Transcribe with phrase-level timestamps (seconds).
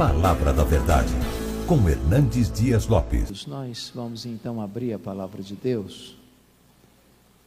[0.00, 1.12] Palavra da Verdade,
[1.66, 3.44] com Hernandes Dias Lopes.
[3.44, 6.16] Nós vamos então abrir a palavra de Deus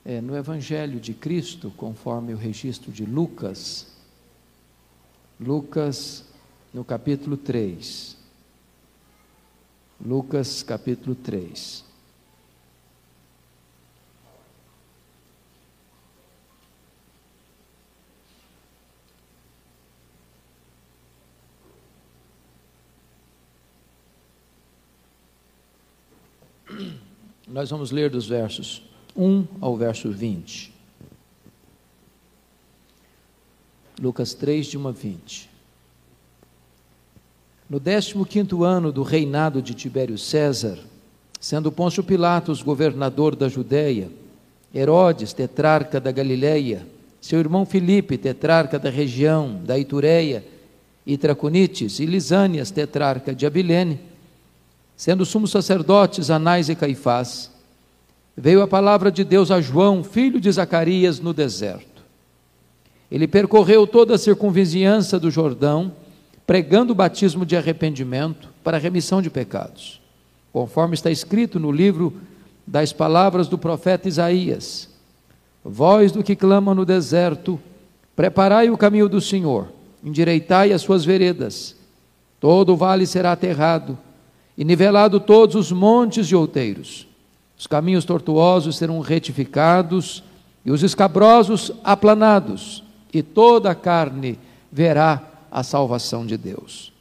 [0.05, 3.87] é, no Evangelho de Cristo, conforme o registro de Lucas,
[5.39, 6.25] Lucas
[6.71, 8.15] no capítulo 3.
[9.99, 11.83] Lucas capítulo 3.
[27.53, 28.81] Nós vamos ler dos versos
[29.15, 30.73] 1 ao verso 20.
[34.01, 35.49] Lucas 3, de 1 a 20.
[37.69, 38.15] No 15
[38.65, 40.79] ano do reinado de Tibério César,
[41.39, 44.09] sendo Pôncio Pilatos governador da Judéia,
[44.73, 46.87] Herodes, tetrarca da Galileia,
[47.21, 50.43] seu irmão Filipe, tetrarca da região da Itureia
[51.05, 53.99] e Traconites, e Lisânias, tetrarca de Abilene,
[54.95, 57.52] sendo sumos sacerdotes Anás e Caifás,
[58.35, 62.03] veio a palavra de Deus a João, filho de Zacarias, no deserto.
[63.09, 65.93] Ele percorreu toda a circunvizinhança do Jordão,
[66.45, 70.01] pregando o batismo de arrependimento para a remissão de pecados,
[70.51, 72.13] conforme está escrito no livro
[72.65, 74.89] das palavras do profeta Isaías:
[75.63, 77.59] Voz do que clama no deserto,
[78.15, 79.67] preparai o caminho do Senhor,
[80.03, 81.75] endireitai as suas veredas,
[82.39, 83.97] todo o vale será aterrado,
[84.57, 87.12] e nivelado todos os montes e outeiros
[87.57, 90.23] os caminhos tortuosos serão retificados
[90.65, 94.39] e os escabrosos aplanados, e toda a carne
[94.71, 96.91] verá a salvação de Deus.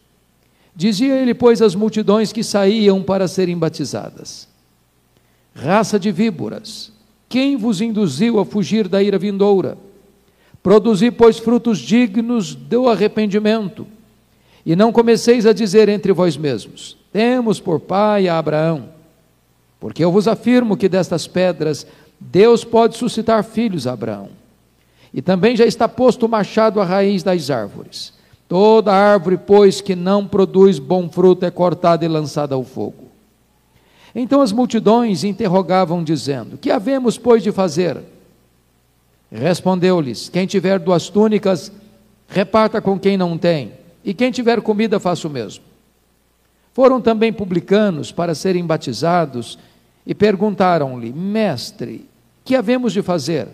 [0.74, 4.48] Dizia ele, pois, às multidões que saíam para serem batizadas:
[5.54, 6.92] Raça de víboras,
[7.28, 9.76] quem vos induziu a fugir da ira vindoura?
[10.62, 13.86] Produzi, pois, frutos dignos do arrependimento,
[14.64, 19.01] e não comeceis a dizer entre vós mesmos: Temos por pai a Abraão.
[19.82, 21.84] Porque eu vos afirmo que destas pedras
[22.20, 24.28] Deus pode suscitar filhos a Abraão.
[25.12, 28.12] E também já está posto o machado à raiz das árvores.
[28.46, 33.08] Toda árvore, pois, que não produz bom fruto é cortada e lançada ao fogo.
[34.14, 37.98] Então as multidões interrogavam, dizendo: Que havemos, pois, de fazer?
[39.32, 41.72] Respondeu-lhes: Quem tiver duas túnicas,
[42.28, 43.72] reparta com quem não tem,
[44.04, 45.64] e quem tiver comida, faça o mesmo.
[46.72, 49.58] Foram também publicanos para serem batizados
[50.06, 52.08] e perguntaram-lhe: Mestre,
[52.44, 53.48] que havemos de fazer?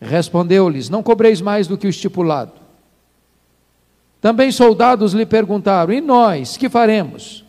[0.00, 2.52] Respondeu-lhes: Não cobreis mais do que o estipulado.
[4.20, 7.44] Também soldados lhe perguntaram: E nós, que faremos?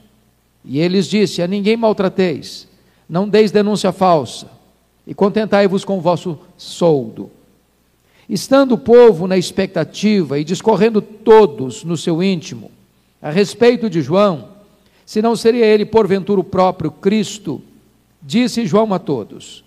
[0.64, 2.68] E eles disse: A ninguém maltrateis,
[3.08, 4.48] não deis denúncia falsa,
[5.06, 7.32] e contentai-vos com o vosso soldo.
[8.28, 12.70] Estando o povo na expectativa e discorrendo todos no seu íntimo
[13.22, 14.50] a respeito de João,
[15.06, 17.62] se não seria ele porventura o próprio Cristo,
[18.22, 19.64] Disse João a todos: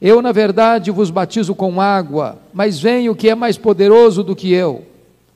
[0.00, 4.34] Eu, na verdade, vos batizo com água, mas vem o que é mais poderoso do
[4.34, 4.86] que eu,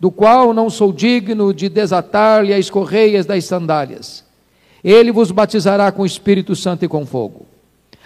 [0.00, 4.24] do qual não sou digno de desatar-lhe as correias das sandálias.
[4.82, 7.46] Ele vos batizará com o Espírito Santo e com fogo.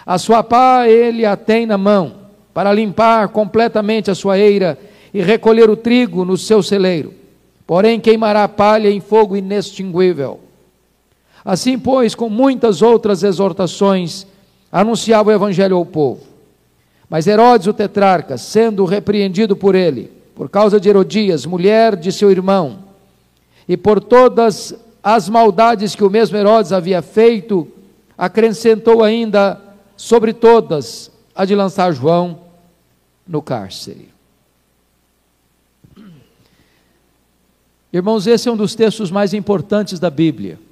[0.05, 2.13] A sua pá ele a tem na mão,
[2.53, 4.77] para limpar completamente a sua eira
[5.13, 7.13] e recolher o trigo no seu celeiro.
[7.65, 10.39] Porém, queimará a palha em fogo inextinguível.
[11.47, 14.27] Assim, pois, com muitas outras exortações,
[14.69, 16.21] anunciava o evangelho ao povo.
[17.09, 22.29] Mas Herodes, o tetrarca, sendo repreendido por ele, por causa de Herodias, mulher de seu
[22.29, 22.79] irmão,
[23.65, 27.65] e por todas as maldades que o mesmo Herodes havia feito,
[28.17, 29.57] acrescentou ainda
[29.95, 32.39] sobre todas a de lançar João
[33.25, 34.09] no cárcere.
[37.93, 40.66] Irmãos, esse é um dos textos mais importantes da Bíblia.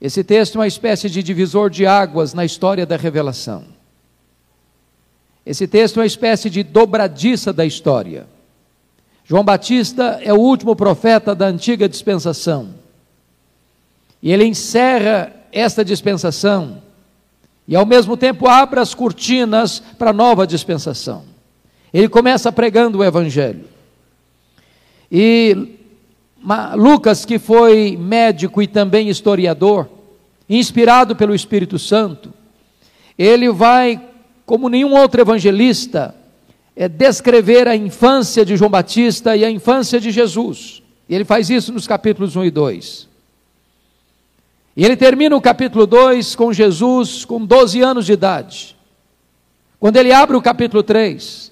[0.00, 3.64] Esse texto é uma espécie de divisor de águas na história da revelação.
[5.44, 8.26] Esse texto é uma espécie de dobradiça da história.
[9.24, 12.74] João Batista é o último profeta da antiga dispensação.
[14.22, 16.82] E ele encerra esta dispensação
[17.66, 21.24] e ao mesmo tempo abre as cortinas para a nova dispensação.
[21.92, 23.64] Ele começa pregando o evangelho.
[25.10, 25.77] E
[26.76, 29.88] Lucas, que foi médico e também historiador,
[30.48, 32.32] inspirado pelo Espírito Santo,
[33.18, 34.00] ele vai,
[34.46, 36.14] como nenhum outro evangelista,
[36.76, 40.82] é, descrever a infância de João Batista e a infância de Jesus.
[41.08, 43.08] E ele faz isso nos capítulos 1 e 2.
[44.76, 48.76] E ele termina o capítulo 2 com Jesus com 12 anos de idade.
[49.80, 51.50] Quando ele abre o capítulo 3,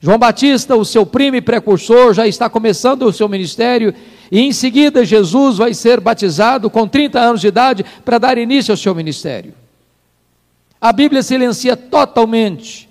[0.00, 3.94] João Batista, o seu primo e precursor, já está começando o seu ministério
[4.32, 8.72] E em seguida, Jesus vai ser batizado com 30 anos de idade para dar início
[8.72, 9.52] ao seu ministério.
[10.80, 12.88] A Bíblia silencia totalmente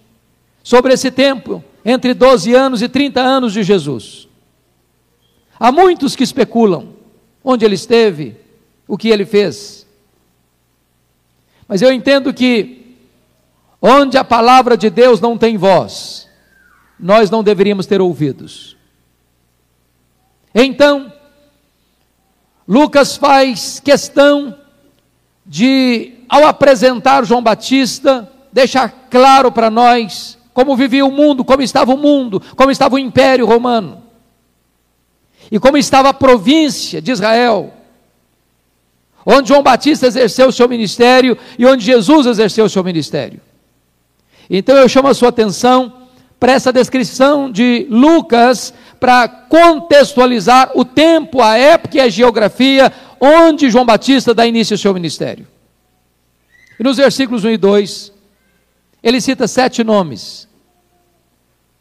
[0.62, 4.28] sobre esse tempo entre 12 anos e 30 anos de Jesus.
[5.60, 6.90] Há muitos que especulam
[7.44, 8.36] onde ele esteve,
[8.88, 9.88] o que ele fez.
[11.68, 12.96] Mas eu entendo que
[13.82, 16.29] onde a palavra de Deus não tem voz,
[17.00, 18.75] nós não deveríamos ter ouvidos.
[20.54, 21.12] Então,
[22.68, 24.56] Lucas faz questão
[25.46, 31.94] de, ao apresentar João Batista, deixar claro para nós como vivia o mundo, como estava
[31.94, 34.04] o mundo, como estava o Império Romano,
[35.52, 37.74] e como estava a província de Israel,
[39.25, 43.40] onde João Batista exerceu o seu ministério e onde Jesus exerceu o seu ministério.
[44.50, 45.99] Então eu chamo a sua atenção
[46.40, 53.70] para essa descrição de Lucas, para contextualizar o tempo, a época e a geografia onde
[53.70, 55.46] João Batista dá início ao seu ministério.
[56.80, 58.14] E nos versículos 1 e 2,
[59.04, 60.48] ele cita sete nomes,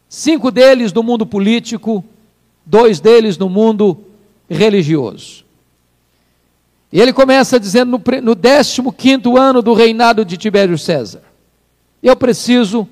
[0.09, 2.03] cinco deles do mundo político,
[2.65, 4.05] dois deles no mundo
[4.49, 5.45] religioso.
[6.91, 11.21] E ele começa dizendo no, no 15 ano do reinado de Tibério César.
[12.01, 12.87] Eu preciso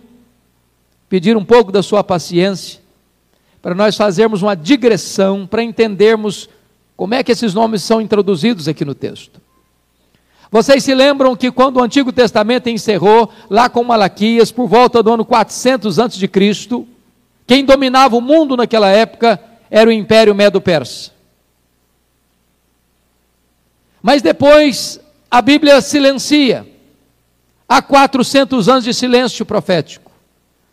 [1.09, 2.80] pedir um pouco da sua paciência
[3.62, 6.50] para nós fazermos uma digressão para entendermos
[6.95, 9.42] como é que esses nomes são introduzidos aqui no texto.
[10.50, 15.12] Vocês se lembram que quando o Antigo Testamento encerrou, lá com Malaquias, por volta do
[15.12, 16.30] ano 400 a.C.,
[17.45, 19.39] quem dominava o mundo naquela época
[19.69, 21.12] era o Império Medo-Persa.
[24.01, 25.00] Mas depois
[25.30, 26.65] a Bíblia silencia.
[27.68, 30.06] Há 400 anos de silêncio profético.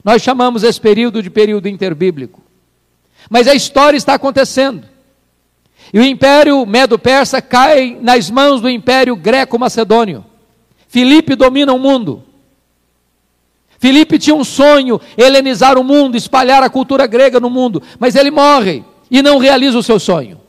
[0.05, 2.43] Nós chamamos esse período de período interbíblico.
[3.31, 4.87] Mas a história está acontecendo.
[5.93, 10.25] E o império medo-persa cai nas mãos do império greco-macedônio.
[10.89, 12.23] Filipe domina o mundo.
[13.79, 18.31] Filipe tinha um sonho, helenizar o mundo, espalhar a cultura grega no mundo, mas ele
[18.31, 20.41] morre e não realiza o seu sonho.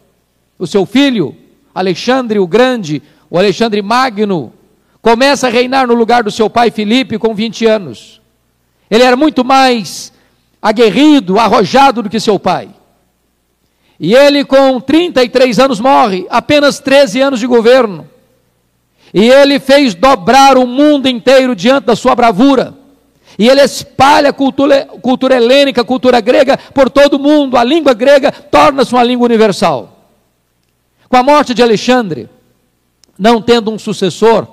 [0.57, 1.35] O seu filho,
[1.73, 4.53] Alexandre o Grande, o Alexandre Magno,
[5.01, 8.21] começa a reinar no lugar do seu pai Filipe com 20 anos.
[8.89, 10.11] Ele era muito mais
[10.61, 12.69] aguerrido, arrojado do que seu pai.
[13.99, 18.09] E ele, com 33 anos, morre, apenas 13 anos de governo.
[19.13, 22.73] E ele fez dobrar o mundo inteiro diante da sua bravura.
[23.37, 27.57] E ele espalha a cultura, cultura helênica, cultura grega por todo o mundo.
[27.57, 30.07] A língua grega torna-se uma língua universal.
[31.07, 32.29] Com a morte de Alexandre,
[33.17, 34.47] não tendo um sucessor,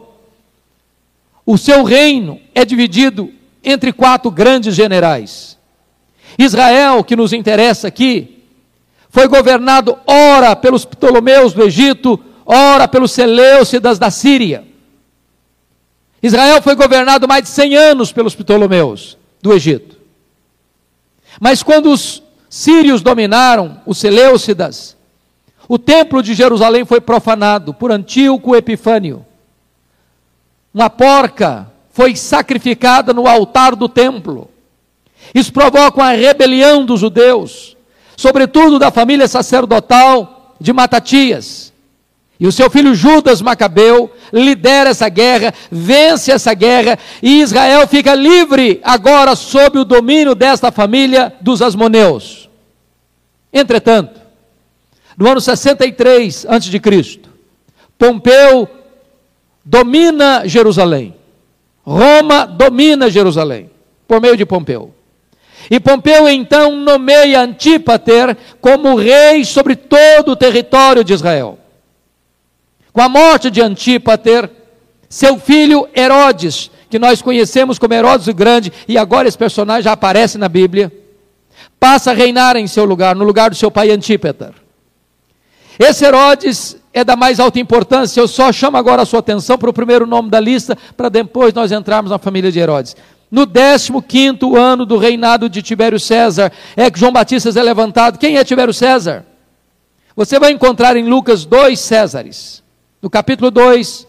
[1.44, 3.32] o seu reino é dividido
[3.62, 5.58] entre quatro grandes generais.
[6.38, 8.42] Israel, que nos interessa aqui,
[9.08, 14.64] foi governado ora pelos Ptolomeus do Egito, ora pelos Seleucidas da Síria.
[16.22, 19.96] Israel foi governado mais de 100 anos pelos Ptolomeus do Egito.
[21.40, 24.96] Mas quando os sírios dominaram, os Seleucidas,
[25.68, 29.24] o templo de Jerusalém foi profanado por Antíoco Epifânio.
[30.72, 34.50] Uma porca foi sacrificada no altar do templo.
[35.34, 37.76] Isso provoca uma rebelião dos judeus,
[38.16, 41.72] sobretudo da família sacerdotal de Matatias.
[42.40, 48.14] E o seu filho Judas Macabeu lidera essa guerra, vence essa guerra, e Israel fica
[48.14, 52.48] livre agora sob o domínio desta família dos Asmoneus.
[53.52, 54.20] Entretanto,
[55.16, 57.20] no ano 63 a.C.,
[57.96, 58.68] Pompeu
[59.64, 61.21] domina Jerusalém.
[61.84, 63.70] Roma domina Jerusalém,
[64.06, 64.94] por meio de Pompeu.
[65.70, 71.58] E Pompeu então nomeia Antípater como rei sobre todo o território de Israel.
[72.92, 74.50] Com a morte de Antípater,
[75.08, 79.92] seu filho Herodes, que nós conhecemos como Herodes o Grande, e agora esse personagem já
[79.92, 80.92] aparece na Bíblia,
[81.80, 84.61] passa a reinar em seu lugar, no lugar do seu pai Antípater.
[85.78, 89.70] Esse Herodes é da mais alta importância, eu só chamo agora a sua atenção para
[89.70, 92.94] o primeiro nome da lista, para depois nós entrarmos na família de Herodes.
[93.30, 98.18] No 15 ano do reinado de Tibério César, é que João Batista é levantado.
[98.18, 99.24] Quem é Tibério César?
[100.14, 102.62] Você vai encontrar em Lucas dois Césares.
[103.00, 104.06] No capítulo 2,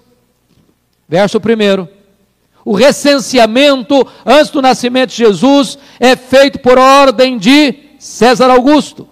[1.08, 1.88] verso 1.
[2.66, 9.08] O recenseamento antes do nascimento de Jesus é feito por ordem de César Augusto.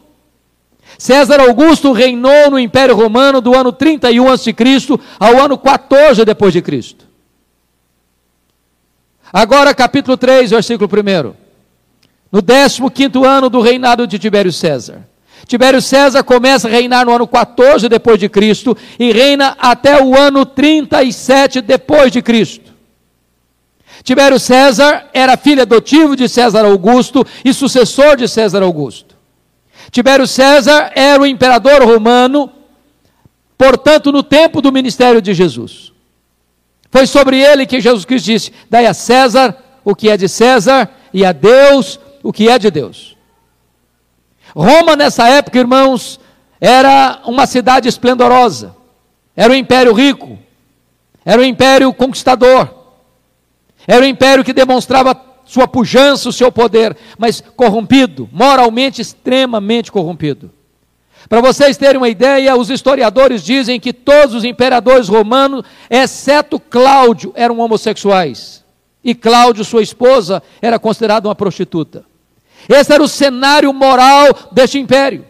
[1.01, 4.53] César Augusto reinou no Império Romano do ano 31 a.C.
[5.19, 7.07] ao ano 14 depois de Cristo.
[9.33, 11.33] Agora capítulo 3, versículo 1.
[12.31, 15.01] No 15 ano do reinado de Tibério César.
[15.47, 20.15] Tibério César começa a reinar no ano 14 depois de Cristo e reina até o
[20.15, 22.71] ano 37 depois de Cristo.
[24.03, 29.10] Tibério César era filho adotivo de César Augusto e sucessor de César Augusto.
[29.91, 32.49] Tibério César era o imperador romano,
[33.57, 35.91] portanto, no tempo do ministério de Jesus.
[36.89, 40.89] Foi sobre ele que Jesus Cristo disse: Dai a César o que é de César
[41.13, 43.17] e a Deus o que é de Deus.
[44.55, 46.19] Roma, nessa época, irmãos,
[46.59, 48.75] era uma cidade esplendorosa,
[49.35, 50.39] era um império rico,
[51.25, 52.69] era um império conquistador,
[53.85, 60.49] era um império que demonstrava sua pujança, o seu poder, mas corrompido, moralmente extremamente corrompido.
[61.27, 67.33] Para vocês terem uma ideia, os historiadores dizem que todos os imperadores romanos, exceto Cláudio,
[67.35, 68.63] eram homossexuais.
[69.03, 72.05] E Cláudio, sua esposa, era considerada uma prostituta.
[72.69, 75.25] Esse era o cenário moral deste império.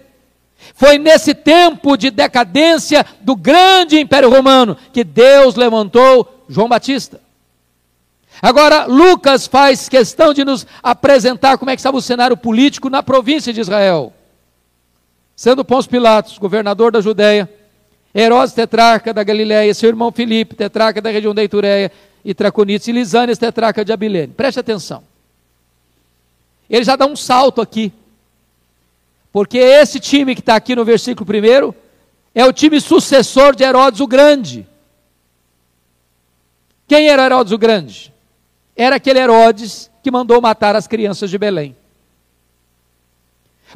[0.76, 7.20] Foi nesse tempo de decadência do grande império romano que Deus levantou João Batista.
[8.42, 13.04] Agora, Lucas faz questão de nos apresentar como é que estava o cenário político na
[13.04, 14.12] província de Israel.
[15.36, 17.50] Sendo Pôncio Pilatos, governador da Judéia,
[18.14, 21.92] Herodes, tetrarca da Galiléia, seu irmão Filipe, tetrarca da região da Itureia,
[22.24, 24.34] e Traconites, e Lisânias, tetrarca de Abilene.
[24.34, 25.04] Preste atenção.
[26.70, 27.92] Ele já dá um salto aqui.
[29.32, 31.74] Porque esse time que está aqui no versículo 1
[32.36, 34.68] é o time sucessor de Herodes o Grande.
[36.88, 38.14] Quem era Herodes o Grande?
[38.76, 41.76] Era aquele Herodes que mandou matar as crianças de Belém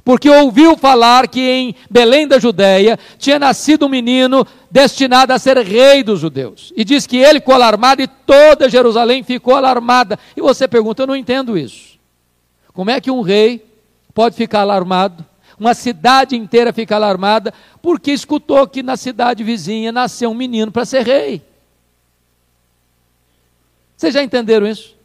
[0.03, 5.57] porque ouviu falar que em Belém da Judéia tinha nascido um menino destinado a ser
[5.59, 6.73] rei dos judeus.
[6.75, 10.19] E diz que ele ficou alarmado e toda Jerusalém ficou alarmada.
[10.35, 11.97] E você pergunta, eu não entendo isso.
[12.73, 13.65] Como é que um rei
[14.13, 15.25] pode ficar alarmado?
[15.57, 20.83] Uma cidade inteira fica alarmada porque escutou que na cidade vizinha nasceu um menino para
[20.83, 21.41] ser rei.
[23.95, 24.95] Vocês já entenderam isso?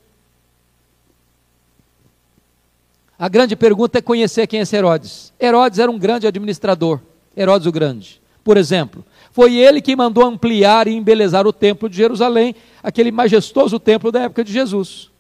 [3.19, 5.33] A grande pergunta é conhecer quem é esse Herodes.
[5.39, 7.01] Herodes era um grande administrador,
[7.37, 8.21] Herodes o Grande.
[8.43, 13.79] Por exemplo, foi ele que mandou ampliar e embelezar o templo de Jerusalém, aquele majestoso
[13.79, 15.11] templo da época de Jesus.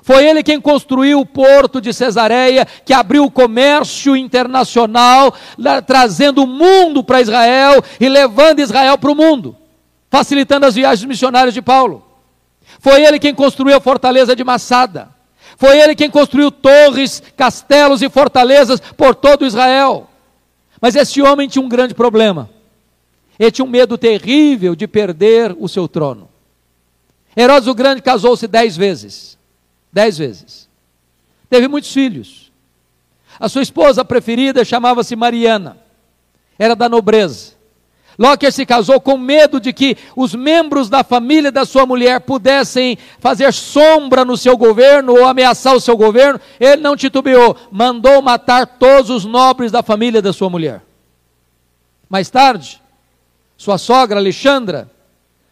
[0.00, 5.34] Foi ele quem construiu o porto de Cesareia, que abriu o comércio internacional,
[5.86, 9.56] trazendo o mundo para Israel e levando Israel para o mundo,
[10.08, 12.11] facilitando as viagens missionárias de Paulo.
[12.82, 15.08] Foi ele quem construiu a fortaleza de Massada.
[15.56, 20.10] Foi ele quem construiu torres, castelos e fortalezas por todo Israel.
[20.80, 22.50] Mas esse homem tinha um grande problema.
[23.38, 26.28] Ele tinha um medo terrível de perder o seu trono.
[27.36, 29.38] Herodes o Grande casou-se dez vezes.
[29.92, 30.68] Dez vezes.
[31.48, 32.50] Teve muitos filhos.
[33.38, 35.78] A sua esposa preferida chamava-se Mariana.
[36.58, 37.51] Era da nobreza.
[38.22, 42.96] Locker se casou com medo de que os membros da família da sua mulher pudessem
[43.18, 46.40] fazer sombra no seu governo ou ameaçar o seu governo.
[46.60, 50.82] Ele não titubeou, mandou matar todos os nobres da família da sua mulher.
[52.08, 52.80] Mais tarde,
[53.56, 54.88] sua sogra Alexandra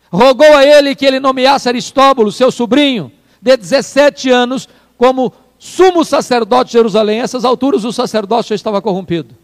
[0.09, 3.11] rogou a ele que ele nomeasse Aristóbulo, seu sobrinho,
[3.43, 7.21] de 17 anos, como sumo sacerdote de Jerusalém.
[7.21, 9.35] A essas alturas o sacerdócio já estava corrompido.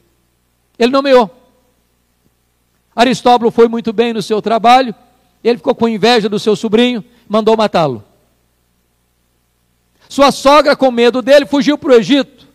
[0.79, 1.46] Ele nomeou.
[2.97, 4.95] Aristóbulo foi muito bem no seu trabalho,
[5.45, 8.03] ele ficou com inveja do seu sobrinho, mandou matá-lo.
[10.09, 12.47] Sua sogra, com medo dele, fugiu para o Egito.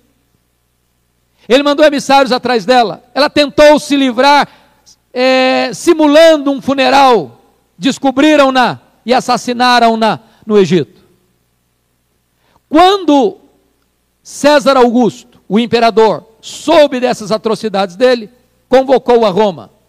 [1.48, 3.04] Ele mandou emissários atrás dela.
[3.14, 4.48] Ela tentou se livrar,
[5.14, 7.40] é, simulando um funeral.
[7.78, 11.02] Descobriram-na e assassinaram-na no Egito.
[12.68, 13.38] Quando
[14.24, 18.30] César Augusto, o imperador, soube dessas atrocidades dele,
[18.70, 19.81] convocou a Roma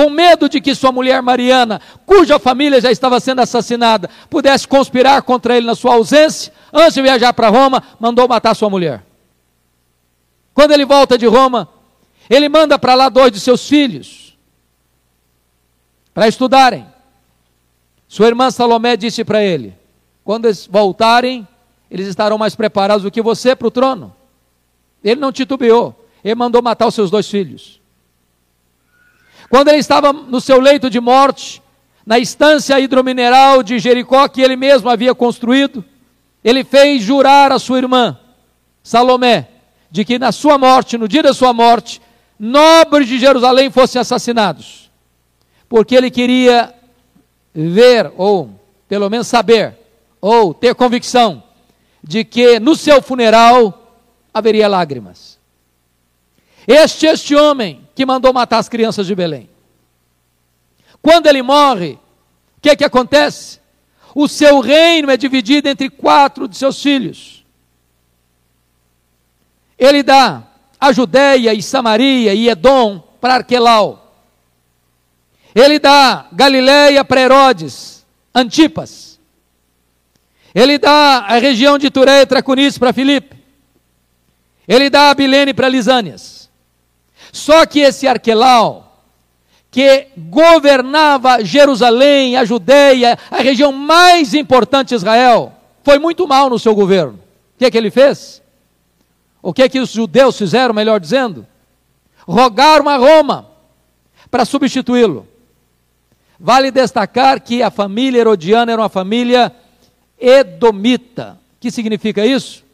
[0.00, 5.20] com medo de que sua mulher Mariana, cuja família já estava sendo assassinada, pudesse conspirar
[5.20, 9.04] contra ele na sua ausência, antes de viajar para Roma, mandou matar sua mulher.
[10.54, 11.68] Quando ele volta de Roma,
[12.30, 14.38] ele manda para lá dois de seus filhos
[16.14, 16.86] para estudarem.
[18.08, 19.76] Sua irmã Salomé disse para ele:
[20.24, 21.46] quando eles voltarem,
[21.90, 24.16] eles estarão mais preparados do que você para o trono.
[25.04, 27.79] Ele não titubeou, ele mandou matar os seus dois filhos.
[29.50, 31.60] Quando ele estava no seu leito de morte,
[32.06, 35.84] na estância hidromineral de Jericó que ele mesmo havia construído,
[36.44, 38.16] ele fez jurar a sua irmã,
[38.80, 39.48] Salomé,
[39.90, 42.00] de que na sua morte, no dia da sua morte,
[42.38, 44.88] nobres de Jerusalém fossem assassinados,
[45.68, 46.72] porque ele queria
[47.52, 48.50] ver, ou
[48.88, 49.76] pelo menos saber,
[50.20, 51.42] ou ter convicção,
[52.04, 53.98] de que no seu funeral
[54.32, 55.39] haveria lágrimas.
[56.72, 59.50] Este este homem que mandou matar as crianças de Belém.
[61.02, 63.58] Quando ele morre, o que, que acontece?
[64.14, 67.44] O seu reino é dividido entre quatro de seus filhos.
[69.76, 70.44] Ele dá
[70.78, 74.14] a Judéia e Samaria e Edom para Arquelau.
[75.52, 79.18] Ele dá Galiléia para Herodes, Antipas.
[80.54, 83.36] Ele dá a região de Tureia e Traconice para Filipe.
[84.68, 86.49] Ele dá a Bilene para Lisânias.
[87.32, 89.04] Só que esse Arquelau,
[89.70, 96.58] que governava Jerusalém, a Judéia, a região mais importante de Israel, foi muito mal no
[96.58, 97.14] seu governo.
[97.54, 98.42] O que é que ele fez?
[99.42, 101.46] O que é que os judeus fizeram, melhor dizendo?
[102.26, 103.48] Rogaram a Roma
[104.30, 105.26] para substituí-lo.
[106.38, 109.54] Vale destacar que a família herodiana era uma família
[110.18, 111.38] edomita.
[111.56, 112.64] O que significa isso?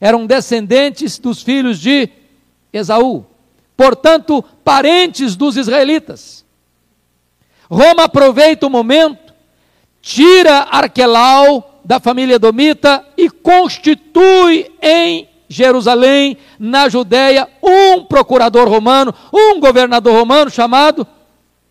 [0.00, 2.08] Eram descendentes dos filhos de
[2.72, 3.24] Esaú,
[3.82, 6.44] portanto, parentes dos israelitas.
[7.68, 9.34] Roma aproveita o momento,
[10.00, 19.58] tira Arquelau da família Domita e constitui em Jerusalém, na Judéia, um procurador romano, um
[19.58, 21.04] governador romano chamado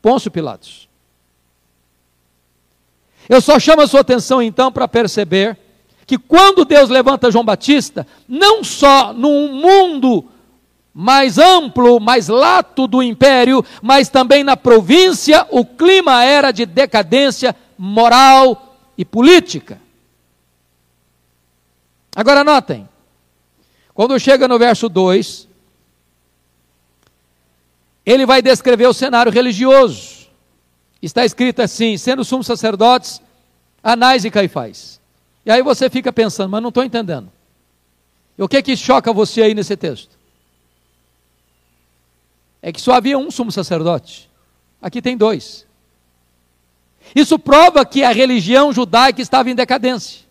[0.01, 0.89] Pôncio Pilatos.
[3.29, 5.57] Eu só chamo a sua atenção então para perceber
[6.05, 10.29] que quando Deus levanta João Batista, não só num mundo
[10.93, 17.55] mais amplo, mais lato do império, mas também na província o clima era de decadência
[17.77, 19.79] moral e política.
[22.15, 22.87] Agora notem,
[23.93, 25.47] quando chega no verso 2,
[28.05, 30.27] ele vai descrever o cenário religioso.
[31.01, 33.21] Está escrito assim: sendo sumos sacerdotes,
[33.81, 34.99] Anás e Caifás.
[35.45, 37.31] E aí você fica pensando, mas não estou entendendo.
[38.37, 40.20] E o que que choca você aí nesse texto?
[42.61, 44.29] É que só havia um sumo sacerdote.
[44.81, 45.65] Aqui tem dois.
[47.15, 50.21] Isso prova que a religião judaica estava em decadência.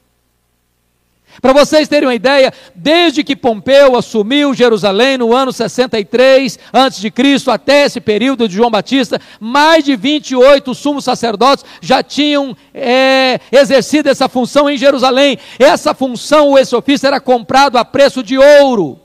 [1.41, 7.13] Para vocês terem uma ideia, desde que Pompeu assumiu Jerusalém no ano 63 a.C.
[7.51, 14.09] até esse período de João Batista, mais de 28 sumos sacerdotes já tinham é, exercido
[14.09, 15.39] essa função em Jerusalém.
[15.59, 18.99] Essa função, esse ofício, era comprado a preço de ouro.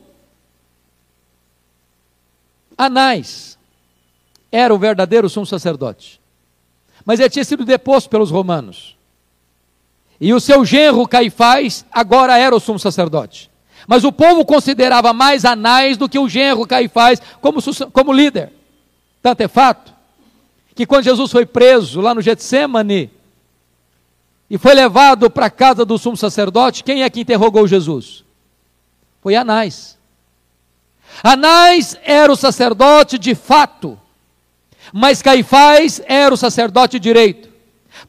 [2.78, 3.58] Anás
[4.52, 6.20] era o verdadeiro sumo sacerdote,
[7.06, 8.96] mas ele tinha sido deposto pelos romanos.
[10.20, 13.52] E o seu genro Caifás agora era o sumo sacerdote.
[13.88, 17.60] Mas o povo considerava mais Anás do que o genro Caifás como,
[17.92, 18.52] como líder.
[19.22, 19.94] Tanto é fato
[20.74, 23.12] que quando Jesus foi preso lá no Getsemane
[24.50, 28.24] e foi levado para a casa do sumo sacerdote, quem é que interrogou Jesus?
[29.22, 29.95] Foi Anás.
[31.24, 34.00] Anás era o sacerdote de fato,
[34.94, 37.50] mas Caifás era o sacerdote direito.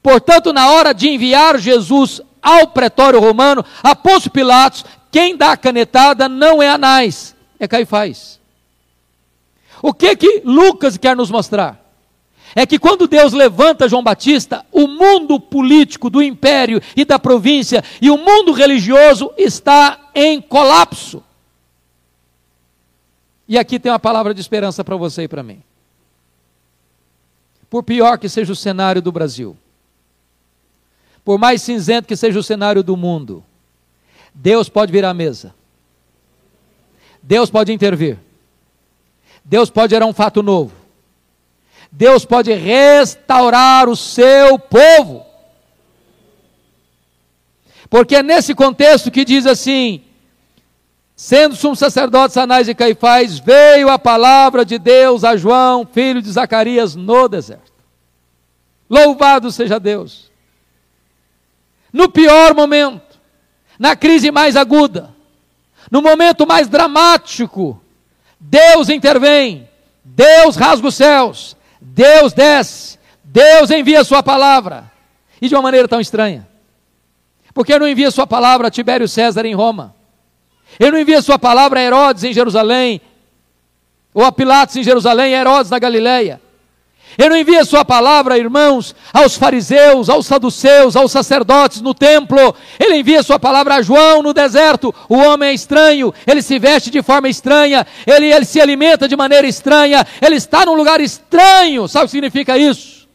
[0.03, 3.97] Portanto, na hora de enviar Jesus ao pretório romano, a
[4.33, 8.39] Pilatos, quem dá a canetada não é Anás, é Caifás.
[9.83, 11.85] O que que Lucas quer nos mostrar?
[12.55, 17.85] É que quando Deus levanta João Batista, o mundo político do império e da província
[18.01, 21.23] e o mundo religioso está em colapso.
[23.49, 25.63] E aqui tem uma palavra de esperança para você e para mim.
[27.71, 29.57] Por pior que seja o cenário do Brasil,
[31.25, 33.45] por mais cinzento que seja o cenário do mundo,
[34.35, 35.55] Deus pode virar a mesa.
[37.23, 38.19] Deus pode intervir.
[39.45, 40.73] Deus pode gerar um fato novo.
[41.91, 45.25] Deus pode restaurar o seu povo.
[47.89, 50.03] Porque é nesse contexto que diz assim:
[51.17, 56.31] Sendo sumos sacerdotes Anás e Caifás, veio a palavra de Deus a João, filho de
[56.31, 57.73] Zacarias, no deserto.
[58.89, 60.31] Louvado seja Deus.
[61.91, 63.19] No pior momento,
[63.79, 65.15] na crise mais aguda,
[65.91, 67.81] no momento mais dramático,
[68.39, 69.67] Deus intervém,
[70.05, 74.93] Deus rasga os céus, Deus desce, Deus envia a sua palavra,
[75.41, 76.47] e de uma maneira tão estranha.
[77.55, 79.97] Porque não envia a sua palavra a Tibério César em Roma?
[80.79, 83.01] Ele não envia sua palavra a Herodes em Jerusalém,
[84.13, 86.41] ou a Pilatos em Jerusalém, a Herodes na Galileia.
[87.19, 92.55] Ele não envia sua palavra, irmãos, aos fariseus, aos saduceus, aos sacerdotes no templo.
[92.79, 94.95] Ele envia sua palavra a João no deserto.
[95.09, 99.17] O homem é estranho, ele se veste de forma estranha, ele, ele se alimenta de
[99.17, 101.89] maneira estranha, ele está num lugar estranho.
[101.89, 103.09] Sabe o que significa isso?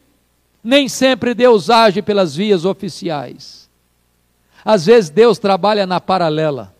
[0.64, 3.68] Nem sempre Deus age pelas vias oficiais.
[4.64, 6.72] Às vezes Deus trabalha na paralela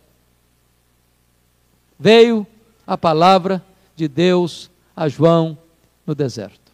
[2.03, 2.45] veio
[2.85, 5.57] a palavra, de Deus a João
[6.05, 6.73] no deserto.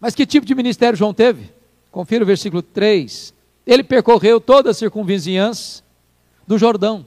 [0.00, 1.52] Mas que tipo de ministério João teve?
[1.90, 3.34] Confira o versículo 3.
[3.66, 5.82] Ele percorreu toda a circunvizinhança
[6.46, 7.06] do Jordão.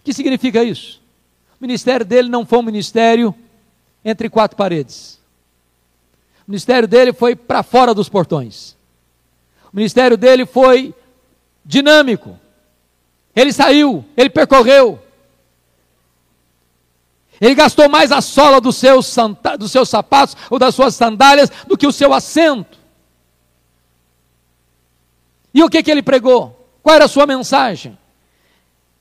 [0.00, 1.02] O que significa isso?
[1.60, 3.34] O ministério dele não foi um ministério
[4.04, 5.18] entre quatro paredes.
[6.46, 8.76] O ministério dele foi para fora dos portões.
[9.72, 10.94] O ministério dele foi
[11.64, 12.38] dinâmico.
[13.36, 14.98] Ele saiu, ele percorreu.
[17.38, 19.14] Ele gastou mais a sola dos seus,
[19.58, 22.78] dos seus sapatos ou das suas sandálias do que o seu assento.
[25.52, 26.66] E o que, que ele pregou?
[26.82, 27.98] Qual era a sua mensagem?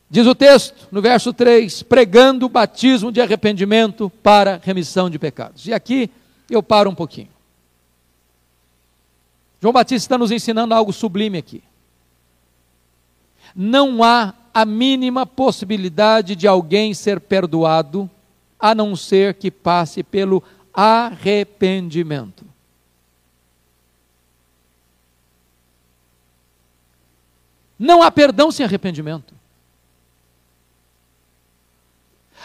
[0.09, 5.65] Diz o texto, no verso 3, pregando o batismo de arrependimento para remissão de pecados.
[5.65, 6.09] E aqui
[6.49, 7.29] eu paro um pouquinho.
[9.61, 11.63] João Batista está nos ensinando algo sublime aqui.
[13.55, 18.09] Não há a mínima possibilidade de alguém ser perdoado
[18.59, 22.45] a não ser que passe pelo arrependimento.
[27.77, 29.33] Não há perdão sem arrependimento.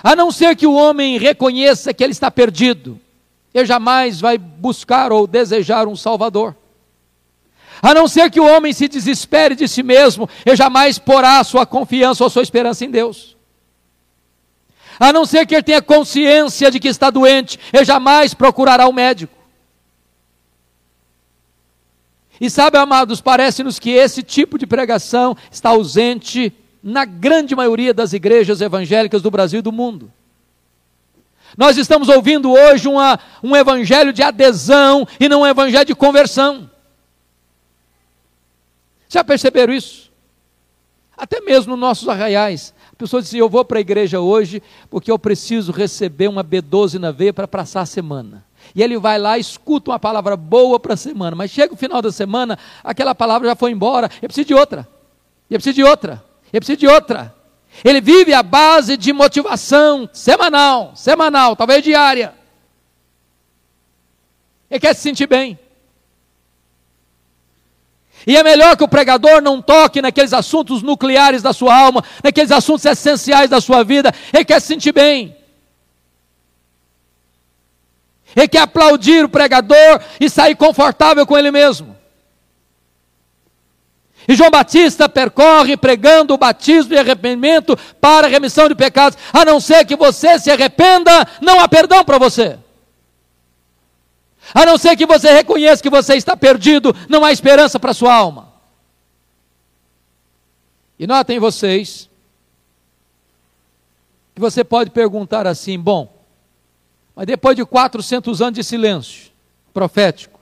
[0.02, 2.98] A não ser que o homem reconheça que ele está perdido,
[3.52, 6.56] ele jamais vai buscar ou desejar um Salvador.
[7.82, 11.64] A não ser que o homem se desespere de si mesmo, ele jamais porá sua
[11.64, 13.36] confiança ou sua esperança em Deus.
[14.98, 18.90] A não ser que ele tenha consciência de que está doente, ele jamais procurará o
[18.90, 19.34] um médico.
[22.38, 28.12] E sabe, amados, parece-nos que esse tipo de pregação está ausente na grande maioria das
[28.12, 30.10] igrejas evangélicas do Brasil e do mundo.
[31.56, 36.70] Nós estamos ouvindo hoje uma, um evangelho de adesão e não um evangelho de conversão.
[39.10, 40.10] Já perceberam isso?
[41.16, 42.72] Até mesmo nos nossos arraiais.
[42.92, 46.44] A pessoa diz assim: Eu vou para a igreja hoje porque eu preciso receber uma
[46.44, 48.46] B12 na veia para passar a semana.
[48.74, 52.00] E ele vai lá, escuta uma palavra boa para a semana, mas chega o final
[52.00, 54.86] da semana, aquela palavra já foi embora, eu preciso de outra,
[55.50, 56.22] eu preciso de outra.
[56.52, 57.34] Ele precisa de outra.
[57.84, 62.34] Ele vive à base de motivação semanal, semanal, talvez diária.
[64.70, 65.58] Ele quer se sentir bem.
[68.26, 72.50] E é melhor que o pregador não toque naqueles assuntos nucleares da sua alma, naqueles
[72.50, 74.12] assuntos essenciais da sua vida.
[74.32, 75.36] Ele quer se sentir bem.
[78.36, 81.96] Ele quer aplaudir o pregador e sair confortável com ele mesmo.
[84.28, 89.18] E João Batista percorre pregando o batismo e arrependimento para remissão de pecados.
[89.32, 92.58] A não ser que você se arrependa, não há perdão para você.
[94.54, 97.94] A não ser que você reconheça que você está perdido, não há esperança para a
[97.94, 98.52] sua alma.
[100.98, 102.10] E notem vocês
[104.34, 106.12] que você pode perguntar assim: bom,
[107.14, 109.30] mas depois de 400 anos de silêncio
[109.72, 110.40] profético,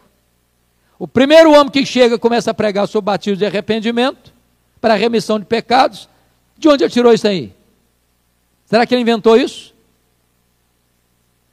[0.99, 4.33] o primeiro homem que chega começa a pregar sobre batismo de arrependimento
[4.81, 6.09] para remissão de pecados.
[6.57, 7.53] De onde ele tirou isso aí?
[8.67, 9.73] Será que ele inventou isso?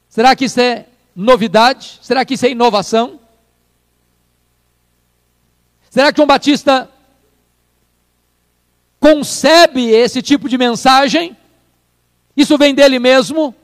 [0.09, 1.99] Será que isso é novidade?
[2.01, 3.19] Será que isso é inovação?
[5.89, 6.89] Será que João Batista
[8.99, 11.37] concebe esse tipo de mensagem?
[12.35, 13.55] Isso vem dele mesmo?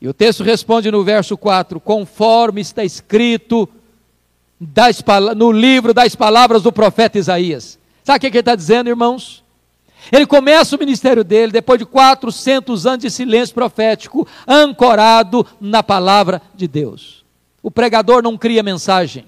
[0.00, 3.68] E o texto responde no verso 4: conforme está escrito
[4.60, 5.02] das,
[5.36, 7.78] no livro das palavras do profeta Isaías.
[8.02, 9.44] Sabe o que ele está dizendo, irmãos?
[10.12, 16.40] Ele começa o ministério dele depois de 400 anos de silêncio profético, ancorado na palavra
[16.54, 17.24] de Deus.
[17.62, 19.24] O pregador não cria mensagem.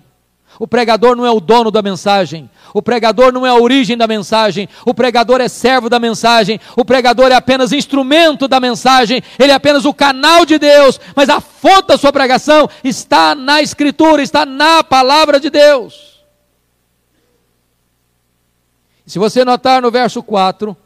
[0.58, 2.50] O pregador não é o dono da mensagem.
[2.74, 4.68] O pregador não é a origem da mensagem.
[4.84, 6.60] O pregador é servo da mensagem.
[6.76, 9.22] O pregador é apenas instrumento da mensagem.
[9.38, 11.00] Ele é apenas o canal de Deus.
[11.14, 16.17] Mas a fonte da sua pregação está na Escritura, está na palavra de Deus.
[19.08, 20.76] Se você notar no verso 4,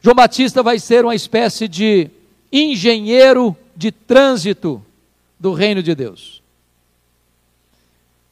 [0.00, 2.10] João Batista vai ser uma espécie de
[2.52, 4.84] engenheiro de trânsito
[5.38, 6.42] do reino de Deus.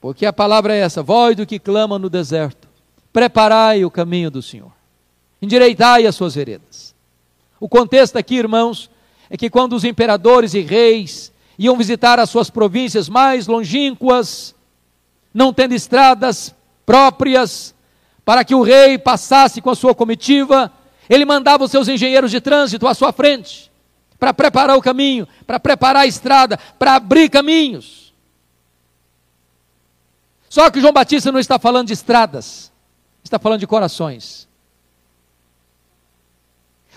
[0.01, 2.67] Porque a palavra é essa: voz do que clama no deserto,
[3.13, 4.73] preparai o caminho do Senhor,
[5.41, 6.93] endireitai as suas veredas.
[7.61, 8.91] O contexto aqui, irmãos,
[9.31, 14.57] é que quando os imperadores e reis iam visitar as suas províncias mais longínquas,
[15.33, 16.53] não tendo estradas
[16.85, 17.73] próprias
[18.31, 20.73] para que o rei passasse com a sua comitiva,
[21.09, 23.73] ele mandava os seus engenheiros de trânsito à sua frente,
[24.21, 28.15] para preparar o caminho, para preparar a estrada, para abrir caminhos.
[30.49, 32.71] Só que João Batista não está falando de estradas,
[33.25, 34.47] está falando de corações.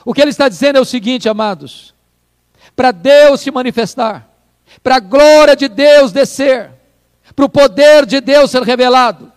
[0.06, 1.96] O que ele está dizendo é o seguinte, amados:
[2.76, 4.30] para Deus se manifestar,
[4.84, 6.70] para a glória de Deus descer,
[7.36, 9.34] para o poder de Deus ser revelado,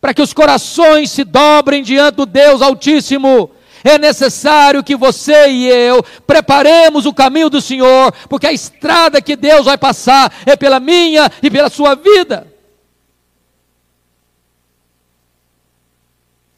[0.00, 3.50] para que os corações se dobrem diante do Deus Altíssimo,
[3.84, 9.36] é necessário que você e eu preparemos o caminho do Senhor, porque a estrada que
[9.36, 12.50] Deus vai passar é pela minha e pela sua vida.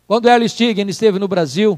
[0.06, 1.76] Quando Erle Stigen esteve no Brasil,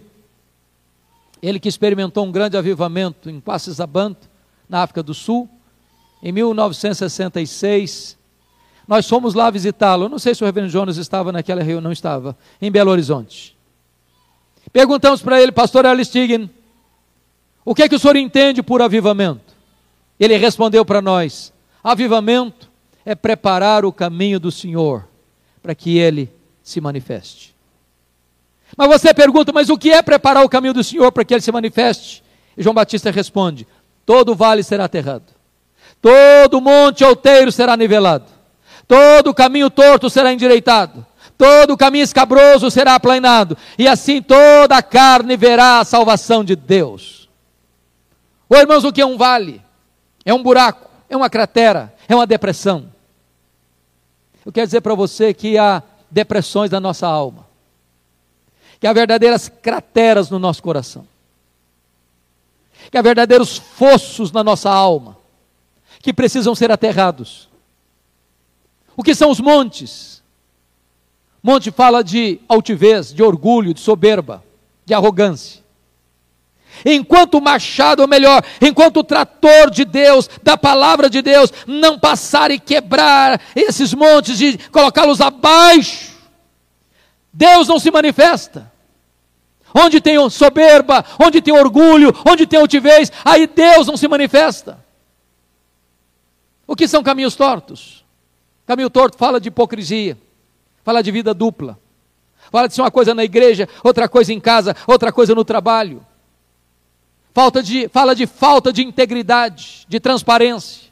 [1.41, 4.29] ele que experimentou um grande avivamento em Quacisabanto,
[4.69, 5.49] na África do Sul,
[6.23, 8.18] em 1966,
[8.89, 10.07] nós fomos lá visitá-lo.
[10.07, 13.55] Eu não sei se o reverendo Jonas estava naquela reunião, não estava, em Belo Horizonte.
[14.73, 16.51] Perguntamos para ele, pastor Alistigen,
[17.65, 19.55] o que é que o senhor entende por avivamento?
[20.19, 21.53] Ele respondeu para nós:
[21.85, 22.69] avivamento
[23.05, 25.07] é preparar o caminho do Senhor
[25.63, 27.55] para que ele se manifeste.
[28.77, 31.41] Mas você pergunta, mas o que é preparar o caminho do Senhor para que ele
[31.41, 32.23] se manifeste?
[32.57, 33.67] E João Batista responde:
[34.05, 35.25] todo vale será aterrado,
[36.01, 38.38] todo monte alteiro será nivelado,
[38.89, 45.37] todo caminho torto será endireitado, todo caminho escabroso será aplanado, e assim toda a carne
[45.37, 47.29] verá a salvação de Deus.
[48.49, 49.63] Ô irmãos, o que é um vale?
[50.25, 52.91] É um buraco, é uma cratera, é uma depressão.
[54.45, 57.47] Eu quero dizer para você que há depressões da nossa alma,
[58.81, 61.07] que há verdadeiras crateras no nosso coração,
[62.91, 65.19] que há verdadeiros fossos na nossa alma,
[66.01, 67.48] que precisam ser aterrados.
[68.99, 70.25] O que são os montes?
[71.41, 74.43] Monte fala de altivez, de orgulho, de soberba,
[74.85, 75.63] de arrogância.
[76.85, 81.97] Enquanto o machado, ou melhor, enquanto o trator de Deus, da palavra de Deus, não
[81.97, 86.17] passar e quebrar esses montes e colocá-los abaixo,
[87.33, 88.73] Deus não se manifesta.
[89.73, 94.85] Onde tem soberba, onde tem orgulho, onde tem altivez, aí Deus não se manifesta.
[96.67, 98.08] O que são caminhos tortos?
[98.69, 100.17] Caminho torto fala de hipocrisia
[100.89, 101.79] fala de vida dupla.
[102.51, 106.03] Fala de ser uma coisa na igreja, outra coisa em casa, outra coisa no trabalho.
[107.35, 110.89] Falta de, fala de falta de integridade, de transparência.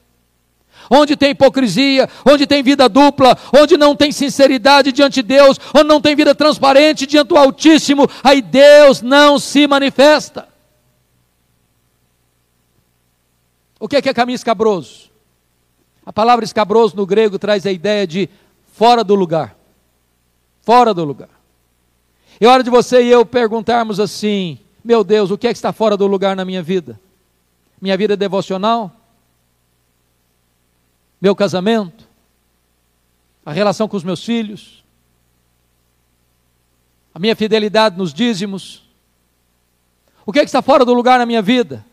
[0.91, 5.89] Onde tem hipocrisia, onde tem vida dupla, onde não tem sinceridade diante de Deus, onde
[5.89, 10.47] não tem vida transparente diante do Altíssimo, aí Deus não se manifesta.
[13.81, 15.16] O que é, que é caminho escabroso?
[16.07, 18.31] A palavra escabroso no grego traz a ideia de
[18.73, 19.57] fora do lugar
[20.67, 21.29] fora do lugar.
[22.41, 25.73] É hora de você e eu perguntarmos assim: meu Deus, o que é que está
[25.73, 27.01] fora do lugar na minha vida?
[27.81, 28.91] Minha vida devocional?
[31.21, 32.05] Meu casamento?
[33.45, 34.85] A relação com os meus filhos?
[37.15, 38.83] A minha fidelidade nos dízimos?
[40.27, 41.87] O que é que está fora do lugar na minha vida?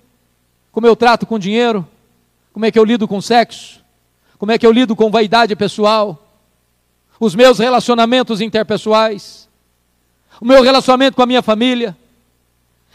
[0.72, 1.88] Como eu trato com dinheiro?
[2.52, 3.83] Como é que eu lido com sexo?
[4.44, 6.20] Como é que eu lido com vaidade pessoal?
[7.18, 9.48] os meus relacionamentos interpessoais,
[10.42, 11.96] o meu relacionamento com a minha família.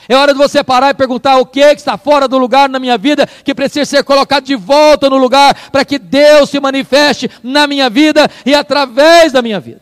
[0.06, 2.68] É hora de você parar e perguntar o que, é que está fora do lugar
[2.68, 6.60] na minha vida, que precisa ser colocado de volta no lugar, para que Deus se
[6.60, 9.80] manifeste na minha vida e através da minha vida.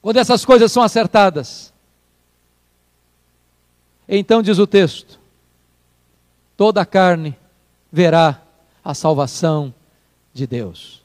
[0.00, 1.74] Quando essas coisas são acertadas,
[4.08, 5.18] então diz o texto:
[6.56, 7.36] toda a carne
[7.94, 8.42] verá
[8.84, 9.72] a salvação
[10.32, 11.00] de Deus.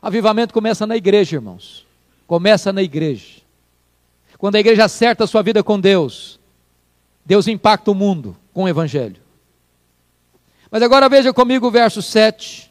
[0.00, 1.84] Avivamento começa na igreja, irmãos.
[2.28, 3.40] Começa na igreja.
[4.38, 6.38] Quando a igreja acerta a sua vida com Deus,
[7.26, 9.20] Deus impacta o mundo com o Evangelho.
[10.70, 12.70] Mas agora veja comigo o verso 7.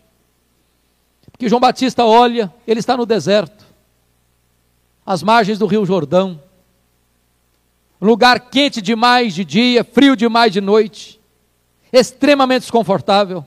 [1.37, 3.65] Que João Batista olha, ele está no deserto,
[5.05, 6.41] às margens do Rio Jordão,
[7.99, 11.18] lugar quente demais de dia, frio demais de noite,
[11.91, 13.45] extremamente desconfortável.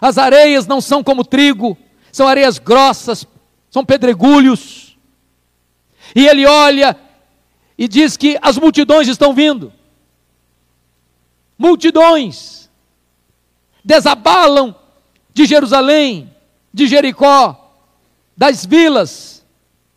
[0.00, 1.76] As areias não são como trigo,
[2.12, 3.26] são areias grossas,
[3.70, 4.96] são pedregulhos.
[6.14, 6.96] E ele olha
[7.78, 9.72] e diz que as multidões estão vindo.
[11.58, 12.70] Multidões
[13.84, 14.74] desabalam
[15.32, 16.34] de Jerusalém,
[16.72, 17.72] de Jericó,
[18.36, 19.44] das vilas,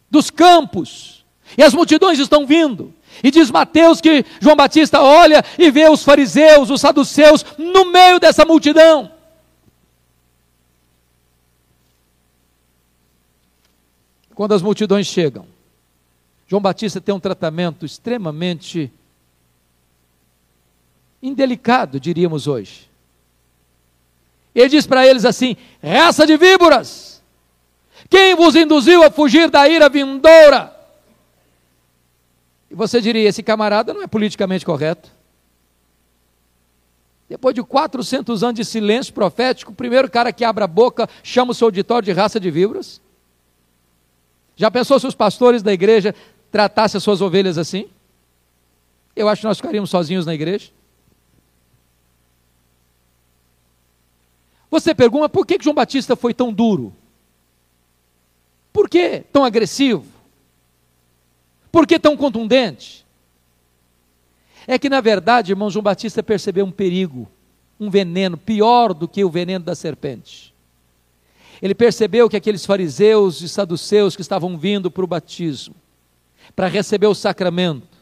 [0.10, 1.26] dos campos,
[1.58, 2.94] e as multidões estão vindo.
[3.24, 8.20] E diz Mateus que João Batista olha e vê os fariseus, os saduceus, no meio
[8.20, 9.12] dessa multidão.
[14.40, 15.46] quando as multidões chegam.
[16.48, 18.90] João Batista tem um tratamento extremamente
[21.22, 22.90] indelicado, diríamos hoje.
[24.56, 27.22] Ele diz para eles assim: raça de víboras,
[28.10, 30.74] quem vos induziu a fugir da ira vindoura?
[32.70, 35.10] E você diria: esse camarada não é politicamente correto.
[37.28, 41.52] Depois de 400 anos de silêncio profético, o primeiro cara que abre a boca chama
[41.52, 43.00] o seu auditório de raça de víboras.
[44.56, 46.14] Já pensou se os pastores da igreja
[46.52, 47.88] tratassem as suas ovelhas assim?
[49.16, 50.72] Eu acho que nós ficaríamos sozinhos na igreja.
[54.72, 56.94] Você pergunta por que João Batista foi tão duro?
[58.74, 60.06] Por que tão agressivo?
[61.72, 63.06] Por que tão contundente?
[64.68, 67.28] É que, na verdade, irmão João Batista percebeu um perigo,
[67.80, 70.54] um veneno pior do que o veneno da serpente.
[71.62, 75.76] Ele percebeu que aqueles fariseus e saduceus que estavam vindo para o batismo,
[76.56, 77.98] para receber o sacramento,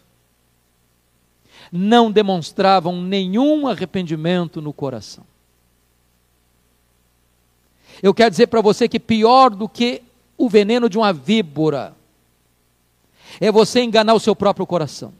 [1.71, 5.25] não demonstravam nenhum arrependimento no coração.
[8.01, 10.03] Eu quero dizer para você que pior do que
[10.37, 11.96] o veneno de uma víbora
[13.39, 15.13] é você enganar o seu próprio coração.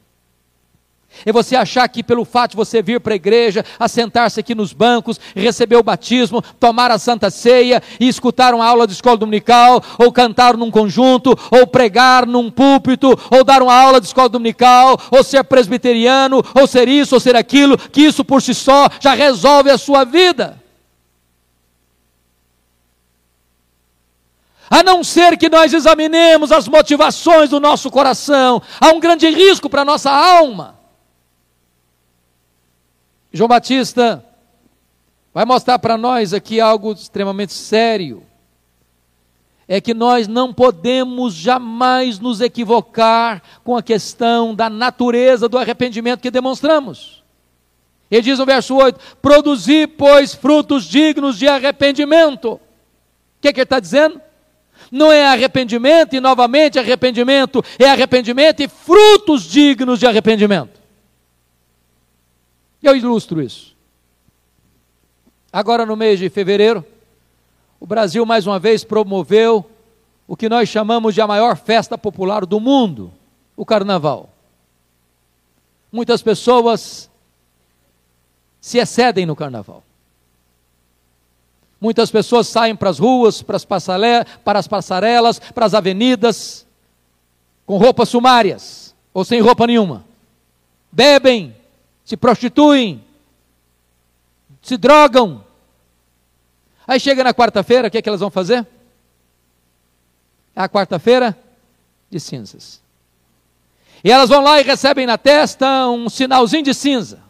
[1.24, 4.72] É você achar que pelo fato de você vir para a igreja, assentar-se aqui nos
[4.72, 9.82] bancos, receber o batismo, tomar a santa ceia e escutar uma aula de escola dominical,
[9.98, 14.98] ou cantar num conjunto, ou pregar num púlpito, ou dar uma aula de escola dominical,
[15.10, 19.14] ou ser presbiteriano, ou ser isso, ou ser aquilo, que isso por si só já
[19.14, 20.67] resolve a sua vida.
[24.70, 29.70] A não ser que nós examinemos as motivações do nosso coração, há um grande risco
[29.70, 30.78] para a nossa alma.
[33.32, 34.24] João Batista
[35.32, 38.22] vai mostrar para nós aqui algo extremamente sério.
[39.66, 46.22] É que nós não podemos jamais nos equivocar com a questão da natureza do arrependimento
[46.22, 47.22] que demonstramos.
[48.10, 52.52] Ele diz no verso 8: Produzir, pois, frutos dignos de arrependimento.
[52.54, 52.60] O
[53.40, 54.20] que, que ele está dizendo?
[54.90, 60.80] Não é arrependimento e novamente arrependimento, é arrependimento e frutos dignos de arrependimento.
[62.82, 63.76] Eu ilustro isso.
[65.52, 66.84] Agora, no mês de fevereiro,
[67.80, 69.68] o Brasil mais uma vez promoveu
[70.26, 73.12] o que nós chamamos de a maior festa popular do mundo,
[73.56, 74.30] o Carnaval.
[75.90, 77.10] Muitas pessoas
[78.60, 79.82] se excedem no Carnaval.
[81.80, 86.66] Muitas pessoas saem para as ruas, para as, para as passarelas, para as avenidas,
[87.64, 90.04] com roupas sumárias ou sem roupa nenhuma.
[90.90, 91.54] Bebem,
[92.04, 93.04] se prostituem,
[94.62, 95.44] se drogam.
[96.86, 98.66] Aí chega na quarta-feira, o que, é que elas vão fazer?
[100.56, 101.38] É a quarta-feira
[102.10, 102.80] de cinzas.
[104.02, 107.20] E elas vão lá e recebem na testa um sinalzinho de cinza,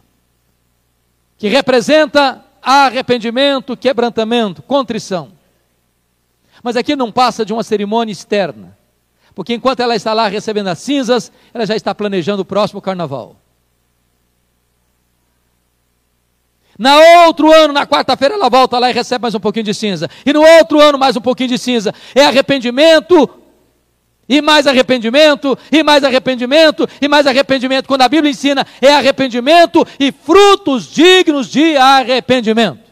[1.37, 5.31] que representa arrependimento, quebrantamento, contrição.
[6.63, 8.77] Mas aqui não passa de uma cerimônia externa,
[9.33, 13.35] porque enquanto ela está lá recebendo as cinzas, ela já está planejando o próximo carnaval.
[16.77, 20.09] Na outro ano, na quarta-feira, ela volta lá e recebe mais um pouquinho de cinza.
[20.25, 21.93] E no outro ano, mais um pouquinho de cinza.
[22.15, 23.29] É arrependimento,
[24.29, 27.87] e mais arrependimento, e mais arrependimento, e mais arrependimento.
[27.87, 32.87] Quando a Bíblia ensina, é arrependimento e frutos dignos de arrependimento.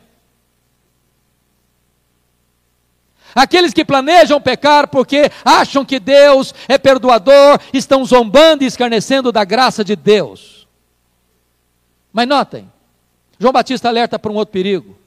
[3.35, 9.45] Aqueles que planejam pecar porque acham que Deus é perdoador, estão zombando e escarnecendo da
[9.45, 10.67] graça de Deus.
[12.11, 12.67] Mas notem,
[13.39, 14.97] João Batista alerta para um outro perigo.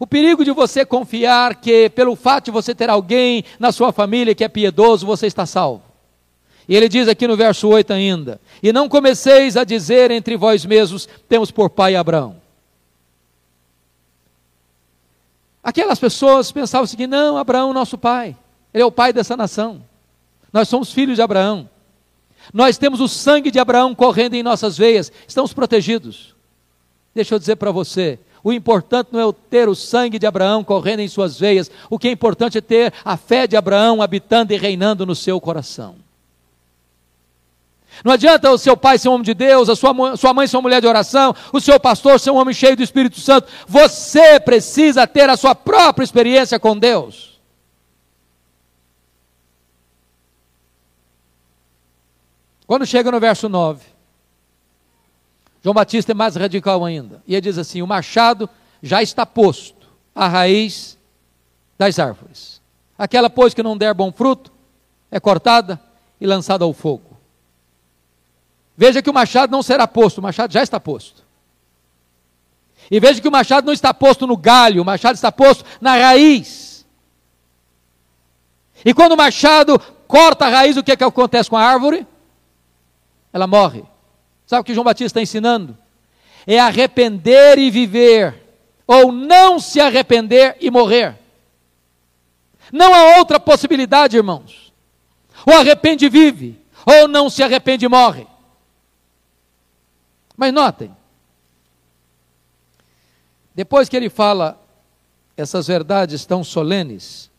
[0.00, 4.34] O perigo de você confiar que, pelo fato de você ter alguém na sua família
[4.34, 5.82] que é piedoso, você está salvo.
[6.68, 10.64] E ele diz aqui no verso 8 ainda: E não comeceis a dizer entre vós
[10.64, 12.36] mesmos: temos por pai Abraão.
[15.62, 18.36] Aquelas pessoas pensavam o seguinte: não, Abraão, nosso pai,
[18.72, 19.82] ele é o pai dessa nação.
[20.52, 21.68] Nós somos filhos de Abraão.
[22.52, 26.34] Nós temos o sangue de Abraão correndo em nossas veias, estamos protegidos.
[27.14, 31.00] Deixa eu dizer para você: o importante não é ter o sangue de Abraão correndo
[31.00, 34.56] em suas veias, o que é importante é ter a fé de Abraão habitando e
[34.56, 35.96] reinando no seu coração.
[38.02, 40.56] Não adianta o seu pai ser um homem de Deus, a sua, sua mãe ser
[40.56, 43.48] uma mulher de oração, o seu pastor ser um homem cheio do Espírito Santo.
[43.66, 47.38] Você precisa ter a sua própria experiência com Deus.
[52.66, 53.97] Quando chega no verso 9,
[55.68, 57.22] João Batista é mais radical ainda.
[57.26, 58.48] E ele diz assim: o machado
[58.82, 60.96] já está posto à raiz
[61.76, 62.62] das árvores.
[62.96, 64.50] Aquela, pois, que não der bom fruto,
[65.10, 65.78] é cortada
[66.18, 67.18] e lançada ao fogo.
[68.78, 71.22] Veja que o machado não será posto, o machado já está posto.
[72.90, 75.96] E veja que o machado não está posto no galho, o machado está posto na
[75.96, 76.86] raiz.
[78.82, 82.06] E quando o machado corta a raiz, o que, é que acontece com a árvore?
[83.32, 83.84] ela morre.
[84.48, 85.76] Sabe o que João Batista está ensinando?
[86.46, 88.42] É arrepender e viver,
[88.86, 91.18] ou não se arrepender e morrer.
[92.72, 94.72] Não há outra possibilidade, irmãos.
[95.46, 98.26] Ou arrepende e vive, ou não se arrepende e morre.
[100.34, 100.96] Mas notem,
[103.54, 104.58] depois que ele fala
[105.36, 107.30] essas verdades tão solenes,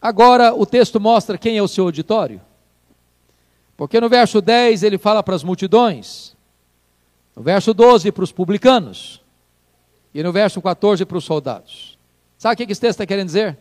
[0.00, 2.40] agora o texto mostra quem é o seu auditório.
[3.78, 6.34] Porque no verso 10 ele fala para as multidões,
[7.36, 9.22] no verso 12 para os publicanos,
[10.12, 11.96] e no verso 14 para os soldados.
[12.36, 13.56] Sabe o que esse texto está querendo dizer?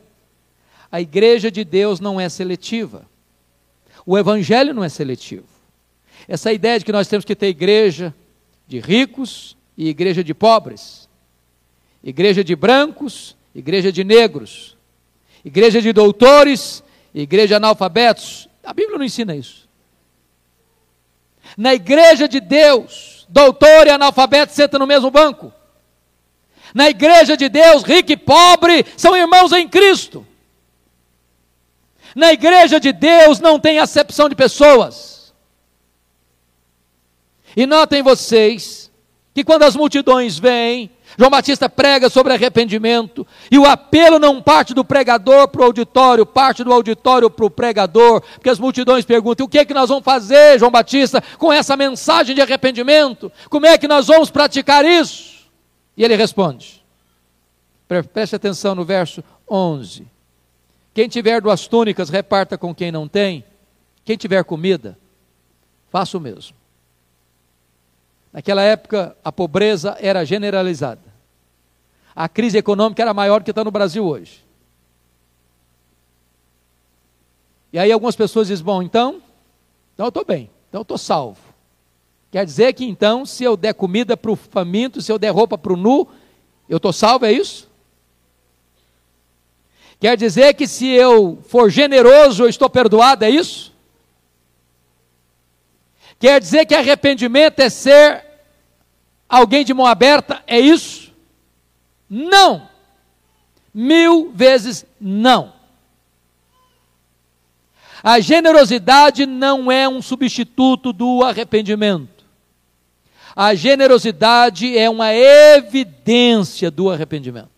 [0.91, 3.05] A igreja de Deus não é seletiva.
[4.07, 5.45] O evangelho não é seletivo.
[6.27, 8.11] Essa ideia de que nós temos que ter igreja
[8.67, 11.07] de ricos e igreja de pobres,
[12.03, 14.75] igreja de brancos, igreja de negros,
[15.45, 18.49] igreja de doutores, igreja de analfabetos.
[18.63, 19.66] A Bíblia não ensina isso.
[21.57, 25.51] Na igreja de Deus, doutor e analfabeto sentam no mesmo banco.
[26.71, 30.25] Na igreja de Deus, rico e pobre são irmãos em Cristo.
[32.15, 35.33] Na igreja de Deus não tem acepção de pessoas.
[37.55, 38.91] E notem vocês
[39.33, 44.75] que quando as multidões vêm, João Batista prega sobre arrependimento, e o apelo não parte
[44.75, 49.47] do pregador para o auditório, parte do auditório para o pregador, porque as multidões perguntam:
[49.47, 53.31] o que é que nós vamos fazer, João Batista, com essa mensagem de arrependimento?
[53.49, 55.49] Como é que nós vamos praticar isso?
[55.97, 56.85] E ele responde:
[58.13, 60.05] preste atenção no verso 11.
[60.93, 63.43] Quem tiver duas túnicas, reparta com quem não tem.
[64.05, 64.97] Quem tiver comida,
[65.89, 66.55] faça o mesmo.
[68.31, 71.06] Naquela época, a pobreza era generalizada.
[72.17, 74.43] A crise econômica era maior que está no Brasil hoje.
[77.71, 79.21] E aí algumas pessoas dizem: bom, então,
[79.93, 81.39] então eu estou bem, então eu estou salvo.
[82.31, 85.59] Quer dizer que então, se eu der comida para o faminto, se eu der roupa
[85.59, 86.07] para o nu,
[86.67, 87.69] eu estou salvo, é isso?
[89.99, 93.71] Quer dizer que se eu for generoso, eu estou perdoado, é isso?
[96.17, 98.25] Quer dizer que arrependimento é ser
[99.29, 100.43] alguém de mão aberta?
[100.47, 101.06] É isso?
[102.09, 102.69] Não.
[103.73, 105.53] Mil vezes não.
[108.03, 112.25] A generosidade não é um substituto do arrependimento.
[113.35, 117.57] A generosidade é uma evidência do arrependimento.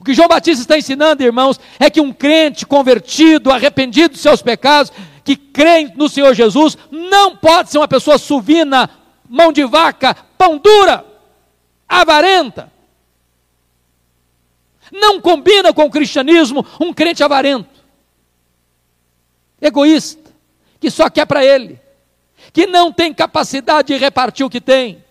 [0.00, 4.42] O que João Batista está ensinando, irmãos, é que um crente convertido, arrependido dos seus
[4.42, 4.92] pecados,
[5.22, 8.90] que crê no Senhor Jesus, não pode ser uma pessoa suvina,
[9.28, 11.04] mão de vaca, pão dura,
[11.88, 12.72] avarenta.
[14.94, 17.82] Não combina com o cristianismo um crente avarento,
[19.60, 20.30] egoísta,
[20.78, 21.80] que só quer para ele,
[22.52, 25.02] que não tem capacidade de repartir o que tem.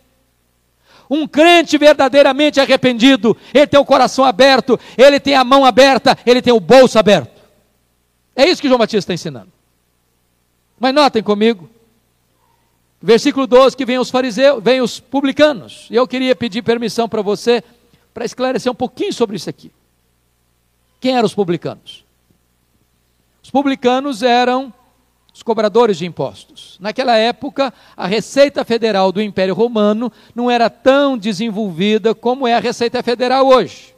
[1.09, 6.41] Um crente verdadeiramente arrependido, ele tem o coração aberto, ele tem a mão aberta, ele
[6.41, 7.41] tem o bolso aberto.
[8.33, 9.51] É isso que João Batista está ensinando.
[10.79, 11.69] Mas notem comigo,
[13.01, 15.87] versículo 12, que vem os fariseus, vem os publicanos.
[15.91, 17.61] E eu queria pedir permissão para você
[18.13, 19.71] para esclarecer um pouquinho sobre isso aqui.
[20.99, 22.05] Quem eram os publicanos?
[23.41, 24.73] Os publicanos eram
[25.33, 26.77] os cobradores de impostos.
[26.79, 32.59] Naquela época, a Receita Federal do Império Romano não era tão desenvolvida como é a
[32.59, 33.95] Receita Federal hoje.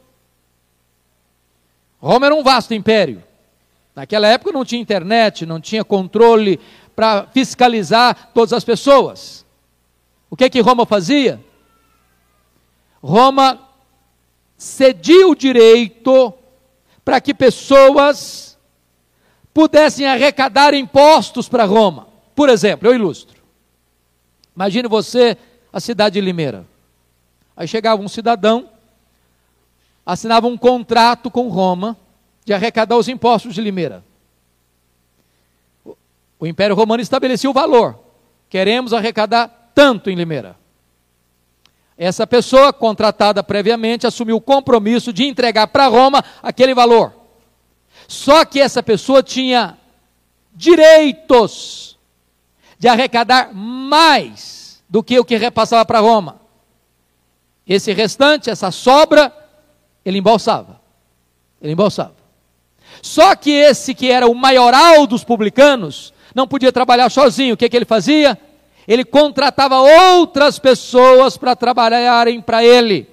[2.00, 3.22] Roma era um vasto império.
[3.94, 6.58] Naquela época não tinha internet, não tinha controle
[6.94, 9.44] para fiscalizar todas as pessoas.
[10.30, 11.40] O que que Roma fazia?
[13.02, 13.65] Roma
[14.56, 16.32] cedia o direito
[17.04, 18.58] para que pessoas
[19.52, 22.08] pudessem arrecadar impostos para Roma.
[22.34, 23.42] Por exemplo, eu ilustro.
[24.54, 25.36] Imagine você
[25.72, 26.66] a cidade de Limeira.
[27.56, 28.68] Aí chegava um cidadão,
[30.04, 31.96] assinava um contrato com Roma
[32.44, 34.04] de arrecadar os impostos de Limeira.
[36.38, 37.98] O Império Romano estabelecia o valor.
[38.48, 40.56] Queremos arrecadar tanto em Limeira.
[41.98, 47.12] Essa pessoa, contratada previamente, assumiu o compromisso de entregar para Roma aquele valor.
[48.06, 49.78] Só que essa pessoa tinha
[50.54, 51.98] direitos
[52.78, 56.40] de arrecadar mais do que o que repassava para Roma.
[57.66, 59.32] Esse restante, essa sobra,
[60.04, 60.80] ele embolsava.
[61.60, 62.14] Ele embolsava.
[63.02, 67.54] Só que esse que era o maioral dos publicanos, não podia trabalhar sozinho.
[67.54, 68.38] O que, que ele fazia?
[68.86, 73.08] Ele contratava outras pessoas para trabalharem para ele.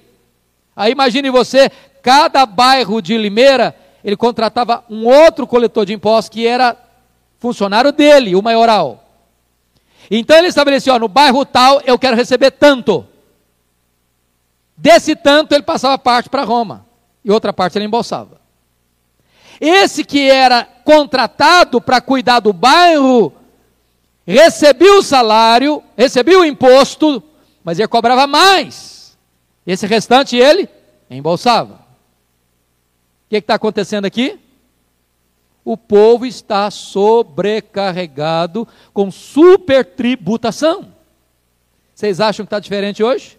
[0.76, 1.70] Aí imagine você,
[2.02, 6.76] cada bairro de Limeira, ele contratava um outro coletor de impostos que era
[7.38, 9.04] funcionário dele, o maioral.
[10.10, 13.06] Então ele estabeleceu: ó, no bairro tal eu quero receber tanto.
[14.76, 16.84] Desse tanto ele passava parte para Roma
[17.24, 18.40] e outra parte ele embolsava.
[19.60, 23.32] Esse que era contratado para cuidar do bairro
[24.26, 27.22] recebia o salário, recebia o imposto,
[27.62, 29.16] mas ele cobrava mais.
[29.66, 30.68] Esse restante ele
[31.10, 31.74] embolsava.
[31.74, 34.38] O que está acontecendo aqui?
[35.64, 40.92] O povo está sobrecarregado com supertributação.
[41.94, 43.38] Vocês acham que está diferente hoje?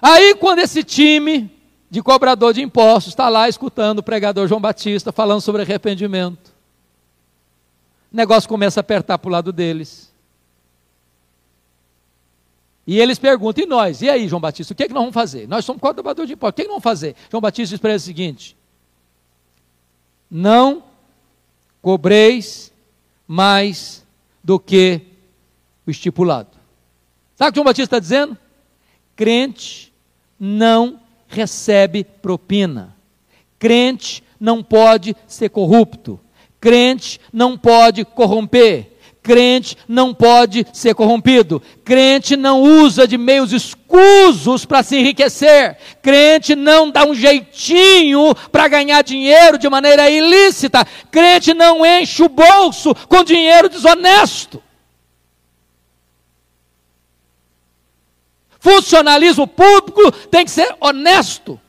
[0.00, 1.50] Aí, quando esse time
[1.90, 6.53] de cobrador de impostos está lá escutando o pregador João Batista falando sobre arrependimento,
[8.14, 10.14] o negócio começa a apertar para o lado deles.
[12.86, 14.02] E eles perguntam, e nós?
[14.02, 15.48] E aí, João Batista, o que, é que nós vamos fazer?
[15.48, 17.16] Nós somos cobradores de impostos, o que, é que nós vamos fazer?
[17.28, 18.56] João Batista diz para eles o seguinte:
[20.30, 20.84] Não
[21.82, 22.72] cobreis
[23.26, 24.06] mais
[24.44, 25.00] do que
[25.84, 26.50] o estipulado.
[27.34, 28.38] Sabe o que João Batista está dizendo?
[29.16, 29.92] Crente
[30.38, 32.94] não recebe propina.
[33.58, 36.20] Crente não pode ser corrupto.
[36.64, 38.90] Crente não pode corromper.
[39.22, 41.62] Crente não pode ser corrompido.
[41.84, 45.76] Crente não usa de meios escusos para se enriquecer.
[46.00, 50.86] Crente não dá um jeitinho para ganhar dinheiro de maneira ilícita.
[51.10, 54.62] Crente não enche o bolso com dinheiro desonesto.
[58.58, 61.60] Funcionalismo público tem que ser honesto.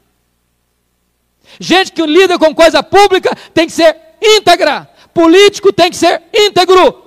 [1.60, 4.90] Gente que lida com coisa pública tem que ser íntegra.
[5.14, 7.06] Político tem que ser íntegro.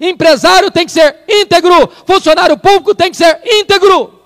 [0.00, 4.18] Empresário tem que ser íntegro, funcionário público tem que ser íntegro.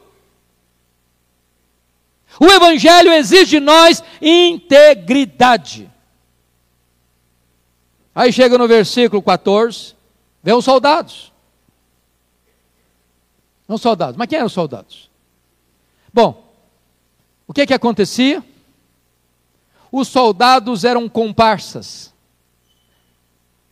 [2.39, 5.91] O Evangelho exige de nós integridade.
[8.15, 9.97] Aí chega no versículo 14,
[10.41, 11.33] vê os soldados.
[13.67, 15.11] Não soldados, mas quem eram os soldados?
[16.13, 16.55] Bom,
[17.49, 18.45] o que que acontecia?
[19.91, 22.14] Os soldados eram comparsas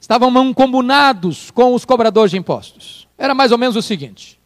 [0.03, 3.07] estavam mancomunados com os cobradores de impostos.
[3.17, 4.39] Era mais ou menos o seguinte: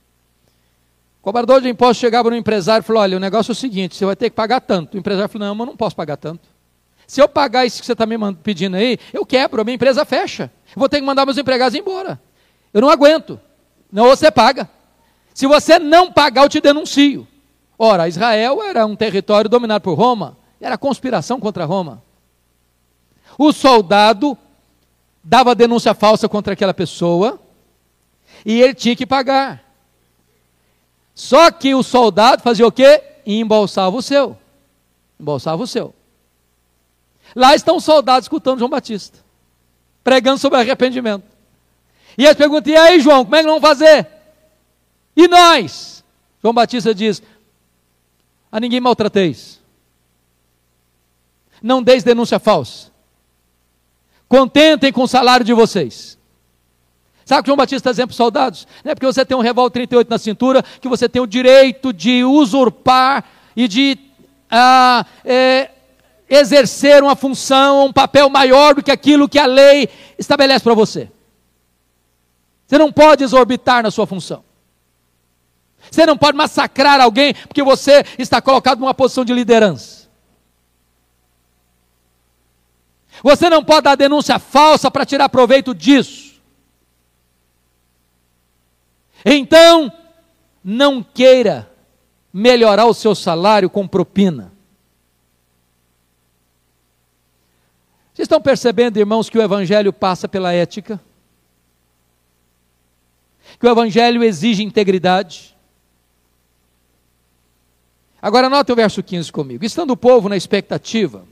[1.21, 3.97] o cobrador de impostos chegava no empresário e falou: Olha, o negócio é o seguinte,
[3.97, 4.95] você vai ter que pagar tanto.
[4.95, 6.47] O empresário falou: Não, mas eu não posso pagar tanto.
[7.07, 10.05] Se eu pagar isso que você está me pedindo aí, eu quebro, a minha empresa
[10.05, 10.53] fecha.
[10.69, 12.21] Eu vou ter que mandar meus empregados embora.
[12.75, 13.41] Eu não aguento.
[13.91, 14.69] Não, você paga.
[15.33, 17.27] Se você não pagar, eu te denuncio.
[17.79, 22.03] Ora, Israel era um território dominado por Roma, era conspiração contra Roma.
[23.39, 24.37] O soldado
[25.29, 27.41] dava denúncia falsa contra aquela pessoa
[28.45, 29.61] e ele tinha que pagar.
[31.12, 33.03] Só que o soldado fazia o quê?
[33.27, 34.39] Embolsava o seu.
[35.18, 35.93] Embolsava o seu.
[37.35, 39.18] Lá estão os soldados escutando João Batista,
[40.05, 41.24] pregando sobre arrependimento.
[42.16, 44.07] E eles perguntam: e aí, João, como é que vamos fazer?
[45.16, 46.05] E nós?
[46.41, 47.20] João Batista diz:
[48.53, 49.61] a ninguém maltrateis.
[51.61, 52.93] Não deis denúncia falsa.
[54.29, 56.16] Contentem com o salário de vocês.
[57.24, 58.68] Sabe o que João Batista está dizendo para os soldados?
[58.85, 61.93] Não é porque você tem um revólver 38 na cintura que você tem o direito
[61.93, 63.24] de usurpar
[63.57, 63.99] e de
[64.49, 65.70] ah, é,
[66.31, 71.11] exercer uma função, um papel maior do que aquilo que a lei estabelece para você.
[72.66, 74.45] Você não pode exorbitar na sua função.
[75.91, 80.06] Você não pode massacrar alguém porque você está colocado numa posição de liderança.
[83.27, 86.41] Você não pode dar denúncia falsa para tirar proveito disso.
[89.24, 89.93] Então,
[90.62, 91.68] não queira
[92.33, 94.53] melhorar o seu salário com propina.
[98.14, 101.01] Vocês estão percebendo, irmãos, que o Evangelho passa pela ética?
[103.59, 105.57] Que o Evangelho exige integridade?
[108.22, 109.64] Agora, note o verso 15 comigo.
[109.64, 111.27] Estando o povo na expectativa,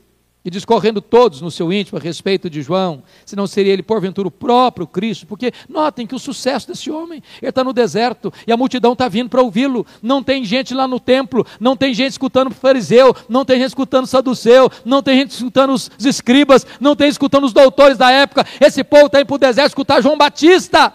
[0.45, 4.27] e discorrendo todos no seu íntimo a respeito de João, se não seria ele porventura
[4.27, 8.51] o próprio Cristo, porque notem que o sucesso desse homem, ele está no deserto e
[8.51, 12.11] a multidão está vindo para ouvi-lo, não tem gente lá no templo, não tem gente
[12.11, 16.65] escutando o fariseu, não tem gente escutando o saduceu, não tem gente escutando os, escribas,
[16.79, 20.01] não tem escutando os doutores da época, esse povo está indo para o deserto escutar
[20.01, 20.93] João Batista,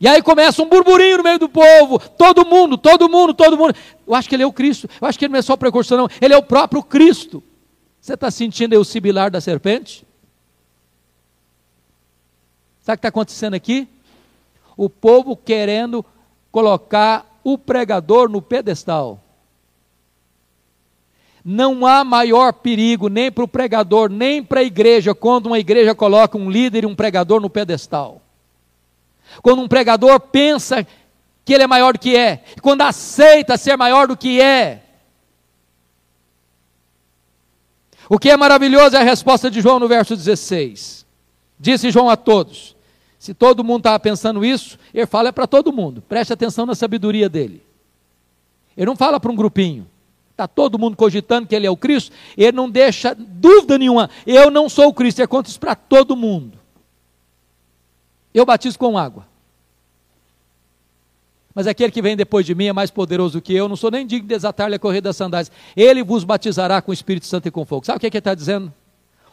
[0.00, 3.74] e aí começa um burburinho no meio do povo, todo mundo, todo mundo, todo mundo,
[4.06, 5.58] eu acho que ele é o Cristo, eu acho que ele não é só o
[5.58, 7.42] precursor não, ele é o próprio Cristo,
[8.00, 10.06] você está sentindo o sibilar da serpente?
[12.80, 13.86] Sabe o que está acontecendo aqui?
[14.76, 16.04] O povo querendo
[16.50, 19.20] colocar o pregador no pedestal.
[21.44, 25.94] Não há maior perigo nem para o pregador, nem para a igreja, quando uma igreja
[25.94, 28.22] coloca um líder e um pregador no pedestal.
[29.42, 30.86] Quando um pregador pensa
[31.44, 34.82] que ele é maior do que é, quando aceita ser maior do que é.
[38.12, 41.06] O que é maravilhoso é a resposta de João no verso 16.
[41.60, 42.74] Disse João a todos:
[43.20, 46.02] se todo mundo estava pensando isso, ele fala é para todo mundo.
[46.02, 47.62] Preste atenção na sabedoria dele.
[48.76, 49.86] Ele não fala para um grupinho.
[50.32, 52.10] Está todo mundo cogitando que ele é o Cristo.
[52.36, 54.10] Ele não deixa dúvida nenhuma.
[54.26, 55.20] Eu não sou o Cristo.
[55.20, 56.58] Ele conta isso para todo mundo.
[58.34, 59.29] Eu batizo com água.
[61.60, 63.68] Mas aquele que vem depois de mim é mais poderoso que eu.
[63.68, 65.52] Não sou nem digno de desatar-lhe a correr das sandálias.
[65.76, 67.84] Ele vos batizará com o Espírito Santo e com fogo.
[67.84, 68.72] Sabe o que, é que ele está dizendo?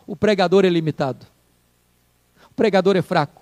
[0.06, 1.26] O pregador é limitado.
[2.52, 3.42] O pregador é fraco.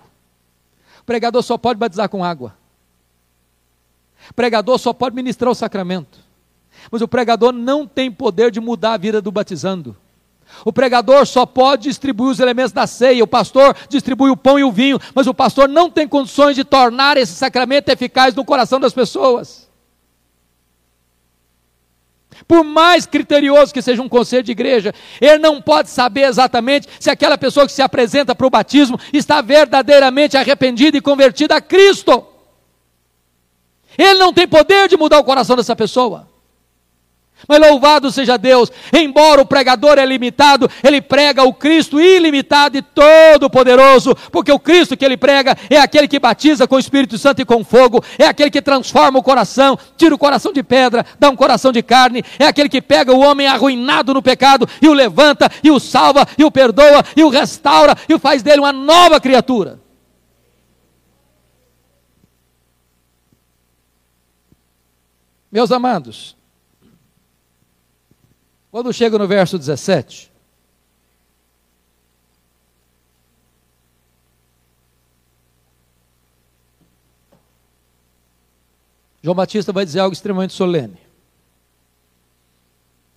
[1.01, 2.55] O pregador só pode batizar com água.
[4.29, 6.19] O pregador só pode ministrar o sacramento.
[6.91, 9.97] Mas o pregador não tem poder de mudar a vida do batizando.
[10.63, 14.63] O pregador só pode distribuir os elementos da ceia, o pastor distribui o pão e
[14.63, 18.79] o vinho, mas o pastor não tem condições de tornar esse sacramento eficaz no coração
[18.79, 19.65] das pessoas.
[22.47, 27.09] Por mais criterioso que seja um conselho de igreja, ele não pode saber exatamente se
[27.09, 32.25] aquela pessoa que se apresenta para o batismo está verdadeiramente arrependida e convertida a Cristo.
[33.97, 36.34] Ele não tem poder de mudar o coração dessa pessoa.
[37.47, 42.81] Mas louvado seja Deus, embora o pregador é limitado, ele prega o Cristo ilimitado e
[42.81, 47.41] todo-poderoso, porque o Cristo que ele prega é aquele que batiza com o Espírito Santo
[47.41, 51.29] e com fogo, é aquele que transforma o coração, tira o coração de pedra, dá
[51.29, 54.93] um coração de carne, é aquele que pega o homem arruinado no pecado e o
[54.93, 58.73] levanta, e o salva, e o perdoa, e o restaura, e o faz dele uma
[58.73, 59.79] nova criatura.
[65.51, 66.34] Meus amados,
[68.75, 70.29] quando chega no verso 17,
[79.23, 80.97] João Batista vai dizer algo extremamente solene.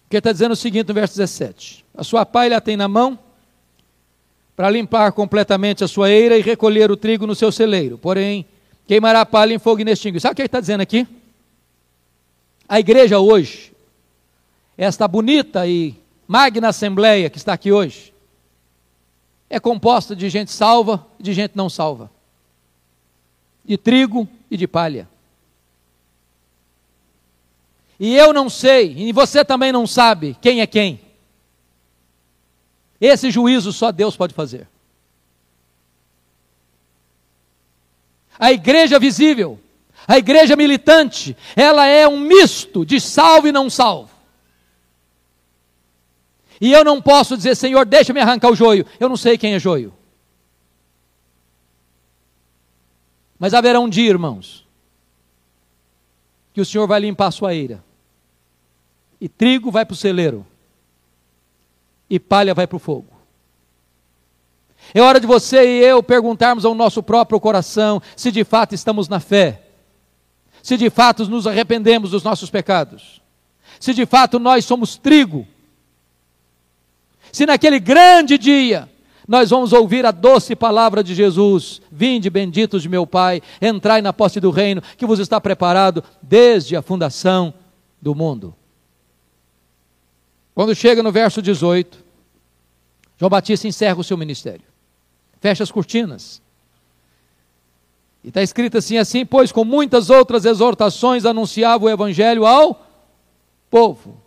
[0.05, 3.19] Porque está dizendo o seguinte no verso 17: A sua palha tem na mão
[4.55, 7.99] para limpar completamente a sua eira e recolher o trigo no seu celeiro.
[7.99, 8.47] Porém,
[8.87, 10.21] queimará a palha em fogo inextinguível.
[10.21, 11.05] Sabe o que ele está dizendo aqui?
[12.69, 13.77] A igreja hoje
[14.79, 15.97] esta bonita e
[16.29, 18.15] magna assembleia que está aqui hoje
[19.51, 22.11] é composta de gente salva e de gente não salva,
[23.65, 25.09] de trigo e de palha.
[27.99, 31.01] E eu não sei, e você também não sabe quem é quem.
[33.01, 34.69] Esse juízo só Deus pode fazer.
[38.39, 39.59] A igreja visível,
[40.07, 44.18] a igreja militante, ela é um misto de salvo e não salvo.
[46.61, 48.85] E eu não posso dizer, Senhor, deixa-me arrancar o joio.
[48.99, 49.93] Eu não sei quem é joio.
[53.39, 54.67] Mas haverá um dia, irmãos,
[56.53, 57.85] que o Senhor vai limpar a sua eira.
[59.21, 60.45] E trigo vai para o celeiro.
[62.11, 63.19] E palha vai para o fogo.
[64.95, 69.09] É hora de você e eu perguntarmos ao nosso próprio coração se de fato estamos
[69.09, 69.63] na fé.
[70.63, 73.21] Se de fato nos arrependemos dos nossos pecados.
[73.79, 75.47] Se de fato nós somos trigo
[77.33, 78.89] se naquele grande dia
[79.29, 84.11] nós vamos ouvir a doce palavra de Jesus: Vinde, benditos de meu Pai, entrai na
[84.11, 87.53] posse do reino que vos está preparado desde a fundação
[88.01, 88.55] do mundo.
[90.55, 92.03] Quando chega no verso 18,
[93.19, 94.65] João Batista encerra o seu ministério,
[95.41, 96.41] fecha as cortinas.
[98.25, 102.87] E está escrito assim: assim, pois com muitas outras exortações anunciava o evangelho ao
[103.71, 104.21] povo.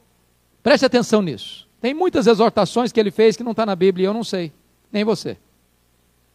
[0.62, 1.68] Preste atenção nisso.
[1.82, 4.54] Tem muitas exortações que ele fez que não está na Bíblia e eu não sei,
[4.92, 5.36] nem você.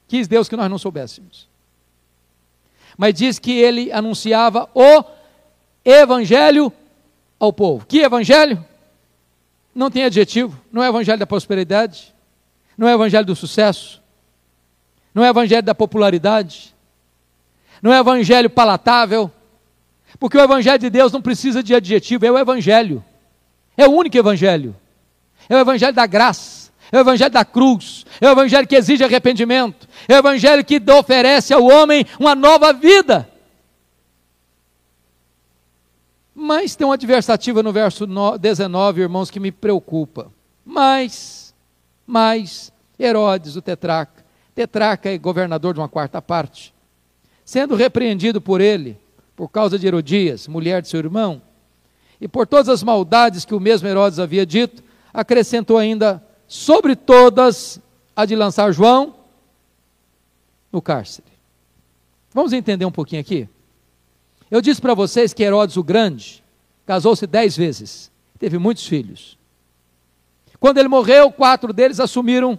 [0.08, 1.48] Quis Deus que nós não soubéssemos.
[2.98, 5.04] Mas diz que ele anunciava o
[5.84, 6.72] evangelho
[7.38, 7.86] ao povo.
[7.86, 8.64] Que evangelho?
[9.72, 12.12] Não tem adjetivo, não é evangelho da prosperidade,
[12.76, 14.02] não é evangelho do sucesso,
[15.14, 16.74] não é evangelho da popularidade,
[17.80, 19.30] não é evangelho palatável,
[20.18, 23.04] porque o evangelho de Deus não precisa de adjetivo, é o evangelho.
[23.76, 24.74] É o único evangelho
[25.48, 29.04] é o evangelho da graça, é o evangelho da cruz, é o evangelho que exige
[29.04, 33.28] arrependimento, é o evangelho que oferece ao homem uma nova vida.
[36.34, 38.06] Mas tem uma adversativa no verso
[38.38, 40.30] 19, irmãos, que me preocupa.
[40.64, 41.54] Mas,
[42.06, 42.70] mas,
[43.00, 44.22] Herodes, o tetraca,
[44.54, 46.74] tetraca é governador de uma quarta parte,
[47.44, 48.98] sendo repreendido por ele,
[49.34, 51.40] por causa de Herodias, mulher de seu irmão,
[52.20, 54.82] E por todas as maldades que o mesmo Herodes havia dito,
[55.16, 57.80] acrescentou ainda sobre todas
[58.14, 59.14] a de lançar João
[60.70, 61.26] no cárcere.
[62.34, 63.48] Vamos entender um pouquinho aqui?
[64.50, 66.44] Eu disse para vocês que Herodes o Grande
[66.84, 69.38] casou-se dez vezes, teve muitos filhos.
[70.60, 72.58] Quando ele morreu, quatro deles assumiram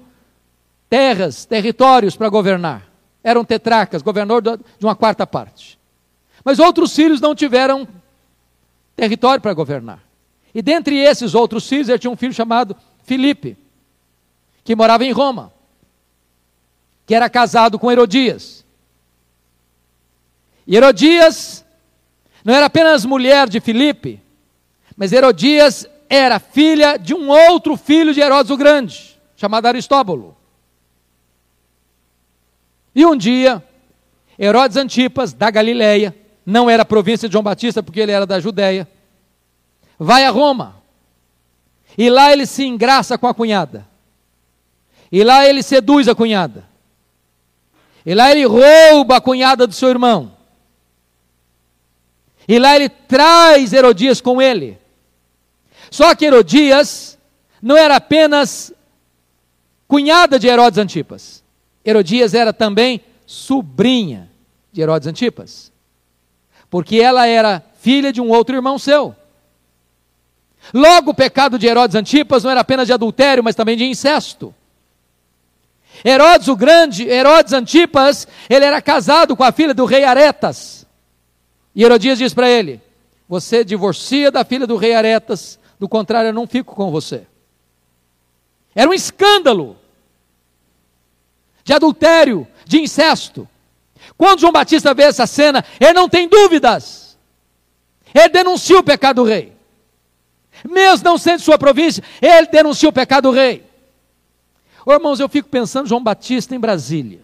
[0.89, 2.87] terras, territórios para governar.
[3.23, 5.79] Eram tetracas, governador de uma quarta parte.
[6.43, 7.87] Mas outros filhos não tiveram
[8.95, 10.06] território para governar.
[10.53, 13.57] E dentre esses outros filhos, ele tinha um filho chamado Filipe,
[14.63, 15.53] que morava em Roma,
[17.05, 18.65] que era casado com Herodias.
[20.65, 21.65] E Herodias
[22.43, 24.21] não era apenas mulher de Filipe,
[24.95, 30.35] mas Herodias era filha de um outro filho de Herodes o Grande, chamado Aristóbulo.
[32.95, 33.63] E um dia,
[34.39, 38.87] Herodes Antipas, da Galileia, não era província de João Batista, porque ele era da Judéia,
[39.97, 40.75] vai a Roma.
[41.97, 43.87] E lá ele se engraça com a cunhada.
[45.11, 46.65] E lá ele seduz a cunhada.
[48.05, 50.31] E lá ele rouba a cunhada do seu irmão.
[52.47, 54.77] E lá ele traz Herodias com ele.
[55.91, 57.17] Só que Herodias
[57.61, 58.73] não era apenas
[59.87, 61.43] cunhada de Herodes Antipas.
[61.83, 64.29] Herodias era também sobrinha
[64.71, 65.71] de Herodes Antipas.
[66.69, 69.15] Porque ela era filha de um outro irmão seu.
[70.73, 74.53] Logo, o pecado de Herodes Antipas não era apenas de adultério, mas também de incesto.
[76.03, 80.85] Herodes o Grande, Herodes Antipas, ele era casado com a filha do rei Aretas.
[81.75, 82.81] E Herodias diz para ele:
[83.27, 87.25] Você divorcia da filha do rei Aretas, do contrário, eu não fico com você.
[88.75, 89.77] Era um escândalo
[91.63, 93.47] de adultério, de incesto.
[94.15, 97.17] Quando João Batista vê essa cena, ele não tem dúvidas.
[98.13, 99.56] Ele denuncia o pecado do rei.
[100.63, 103.65] Mesmo não sendo sua província, ele denuncia o pecado do rei.
[104.85, 107.21] Ô, irmãos, eu fico pensando João Batista em Brasília.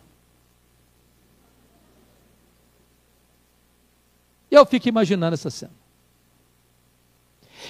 [4.52, 5.72] Eu fico imaginando essa cena.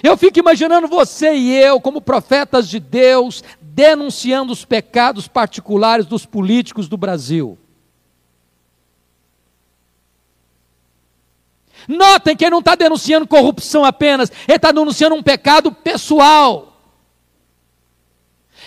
[0.02, 6.26] Eu fico imaginando você e eu, como profetas de Deus, denunciando os pecados particulares dos
[6.26, 7.56] políticos do Brasil.
[11.88, 16.74] Notem que ele não está denunciando corrupção apenas, ele está denunciando um pecado pessoal.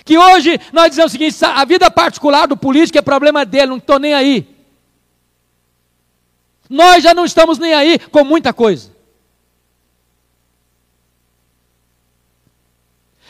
[0.06, 3.78] Que hoje nós dizemos o seguinte: a vida particular do político é problema dele, não
[3.78, 4.48] estou nem aí.
[6.70, 8.96] Nós já não estamos nem aí com muita coisa.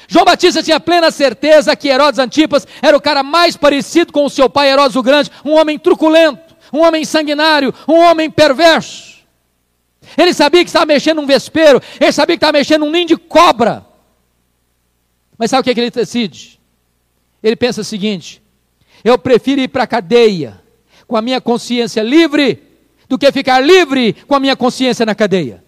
[0.08, 4.30] João Batista tinha plena certeza que Herodes Antipas era o cara mais parecido com o
[4.30, 9.17] seu pai Herodes o Grande, um homem truculento, um homem sanguinário, um homem perverso.
[10.18, 13.16] Ele sabia que estava mexendo num vespeiro, ele sabia que estava mexendo num ninho de
[13.16, 13.86] cobra.
[15.38, 16.60] Mas sabe o que, é que ele decide?
[17.44, 18.42] Ele pensa o seguinte:
[19.04, 20.60] eu prefiro ir para a cadeia
[21.08, 22.64] com a minha consciência livre
[23.08, 25.64] do que ficar livre com a minha consciência na cadeia.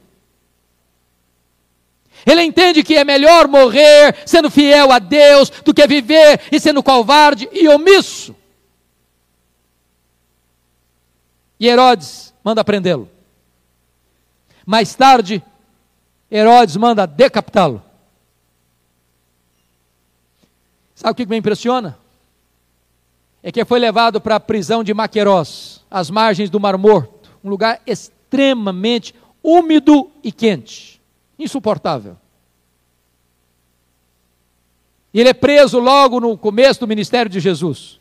[2.26, 6.84] Ele entende que é melhor morrer sendo fiel a Deus do que viver e sendo
[6.84, 8.36] covarde e omisso.
[11.60, 13.10] E Herodes manda prendê-lo.
[14.70, 15.44] Mais tarde,
[16.30, 17.82] Herodes manda decapitá-lo.
[20.94, 21.98] Sabe o que me impressiona?
[23.42, 27.50] É que foi levado para a prisão de Maquerós, às margens do Mar Morto, um
[27.50, 31.02] lugar extremamente úmido e quente
[31.40, 32.16] insuportável.
[35.12, 37.99] E ele é preso logo no começo do ministério de Jesus.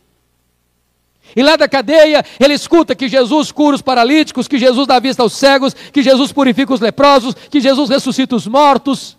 [1.37, 5.23] E lá da cadeia, ele escuta que Jesus cura os paralíticos, que Jesus dá vista
[5.23, 9.17] aos cegos, que Jesus purifica os leprosos, que Jesus ressuscita os mortos.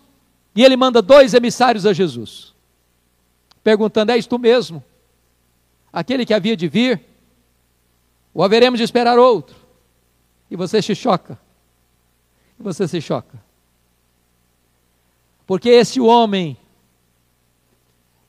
[0.56, 2.54] E ele manda dois emissários a Jesus,
[3.64, 4.84] perguntando: És tu mesmo?
[5.92, 7.02] Aquele que havia de vir?
[8.34, 9.56] Ou haveremos de esperar outro?
[10.50, 11.40] E você se choca.
[12.60, 13.40] E você se choca.
[15.46, 16.58] Porque esse homem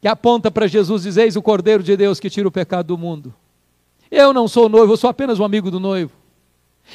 [0.01, 2.99] que aponta para Jesus, diz: Eis o Cordeiro de Deus que tira o pecado do
[2.99, 3.35] mundo.
[4.11, 6.13] Eu não sou noivo, eu sou apenas um amigo do noivo.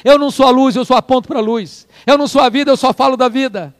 [0.04, 1.88] Eu não sou a luz, eu só aponto para a luz.
[2.06, 3.74] Eu não sou a vida, eu só falo da vida.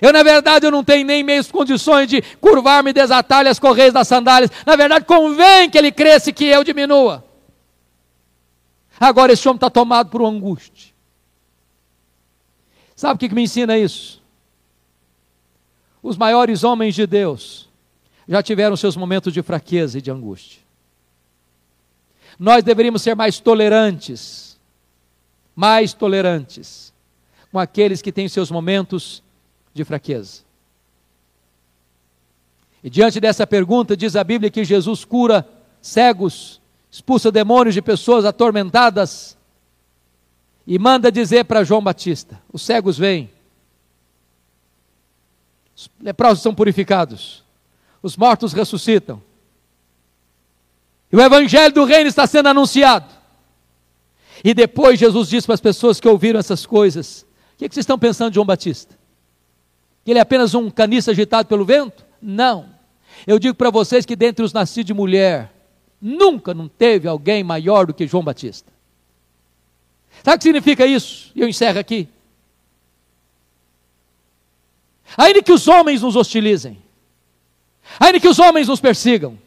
[0.00, 3.92] Eu, na verdade, eu não tenho nem meios condições de curvar-me e desatar as correias
[3.92, 4.50] das sandálias.
[4.66, 7.24] Na verdade, convém que ele cresça e que eu diminua.
[8.98, 10.92] Agora, esse homem está tomado por uma angústia.
[12.96, 14.22] Sabe o que, que me ensina isso?
[16.02, 17.68] Os maiores homens de Deus
[18.26, 20.61] já tiveram seus momentos de fraqueza e de angústia.
[22.42, 24.58] Nós deveríamos ser mais tolerantes,
[25.54, 26.92] mais tolerantes
[27.52, 29.22] com aqueles que têm seus momentos
[29.72, 30.42] de fraqueza?
[32.82, 35.48] E diante dessa pergunta, diz a Bíblia que Jesus cura
[35.80, 39.38] cegos, expulsa demônios de pessoas atormentadas
[40.66, 43.30] e manda dizer para João Batista: os cegos vêm,
[45.76, 47.44] os leprosos são purificados,
[48.02, 49.22] os mortos ressuscitam,
[51.12, 53.12] e o evangelho do reino está sendo anunciado.
[54.42, 57.74] E depois Jesus disse para as pessoas que ouviram essas coisas: O que, é que
[57.74, 58.98] vocês estão pensando de João Batista?
[60.04, 62.04] Que ele é apenas um caniço agitado pelo vento?
[62.20, 62.70] Não.
[63.26, 65.52] Eu digo para vocês que dentre os nascidos de mulher,
[66.00, 68.72] nunca não teve alguém maior do que João Batista.
[70.24, 71.30] Sabe o que significa isso?
[71.34, 72.08] E eu encerro aqui.
[75.16, 76.78] Ainda que os homens nos hostilizem,
[78.00, 79.38] ainda que os homens nos persigam,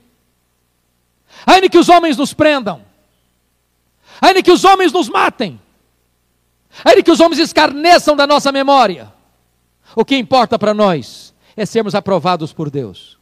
[1.46, 2.82] ainda que os homens nos prendam,
[4.22, 5.60] ainda que os homens nos matem,
[6.84, 9.14] ainda que os homens escarneçam da nossa memória,
[9.96, 13.18] o que importa para nós é sermos aprovados por Deus.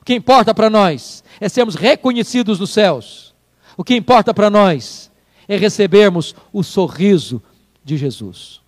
[0.00, 3.34] O que importa para nós é sermos reconhecidos nos céus.
[3.76, 5.10] O que importa para nós
[5.48, 7.42] é recebermos o sorriso
[7.82, 8.60] de Jesus.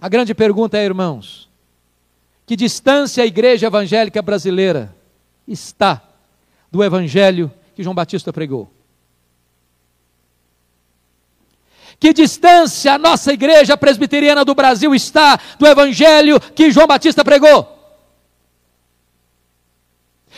[0.00, 1.48] A grande pergunta é, irmãos,
[2.46, 4.94] que distância a igreja evangélica brasileira
[5.48, 6.02] está
[6.70, 8.70] do evangelho que João Batista pregou?
[11.98, 17.76] Que distância a nossa igreja presbiteriana do Brasil está do evangelho que João Batista pregou?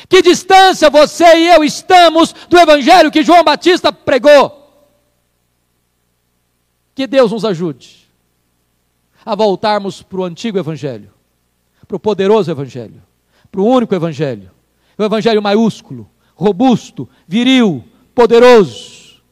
[0.08, 4.56] Que distância você e eu estamos do evangelho que João Batista pregou?
[6.94, 8.08] Que Deus nos ajude
[9.24, 11.12] a voltarmos para o antigo evangelho,
[11.86, 13.02] para o poderoso evangelho,
[13.50, 14.50] para o único evangelho,
[15.00, 17.82] o evangelho maiúsculo, robusto, viril,
[18.14, 19.22] poderoso,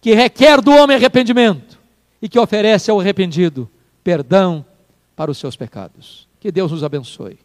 [0.00, 1.78] que requer do homem arrependimento
[2.20, 3.70] e que oferece ao arrependido
[4.02, 4.64] perdão
[5.14, 6.28] para os seus pecados.
[6.40, 7.38] Que Deus nos abençoe.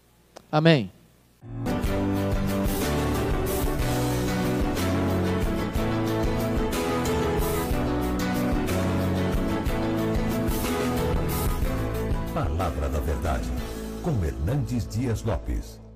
[0.52, 0.92] Amém.
[12.34, 13.48] Palavra da Verdade,
[14.02, 15.87] com Hernandes Dias Lopes.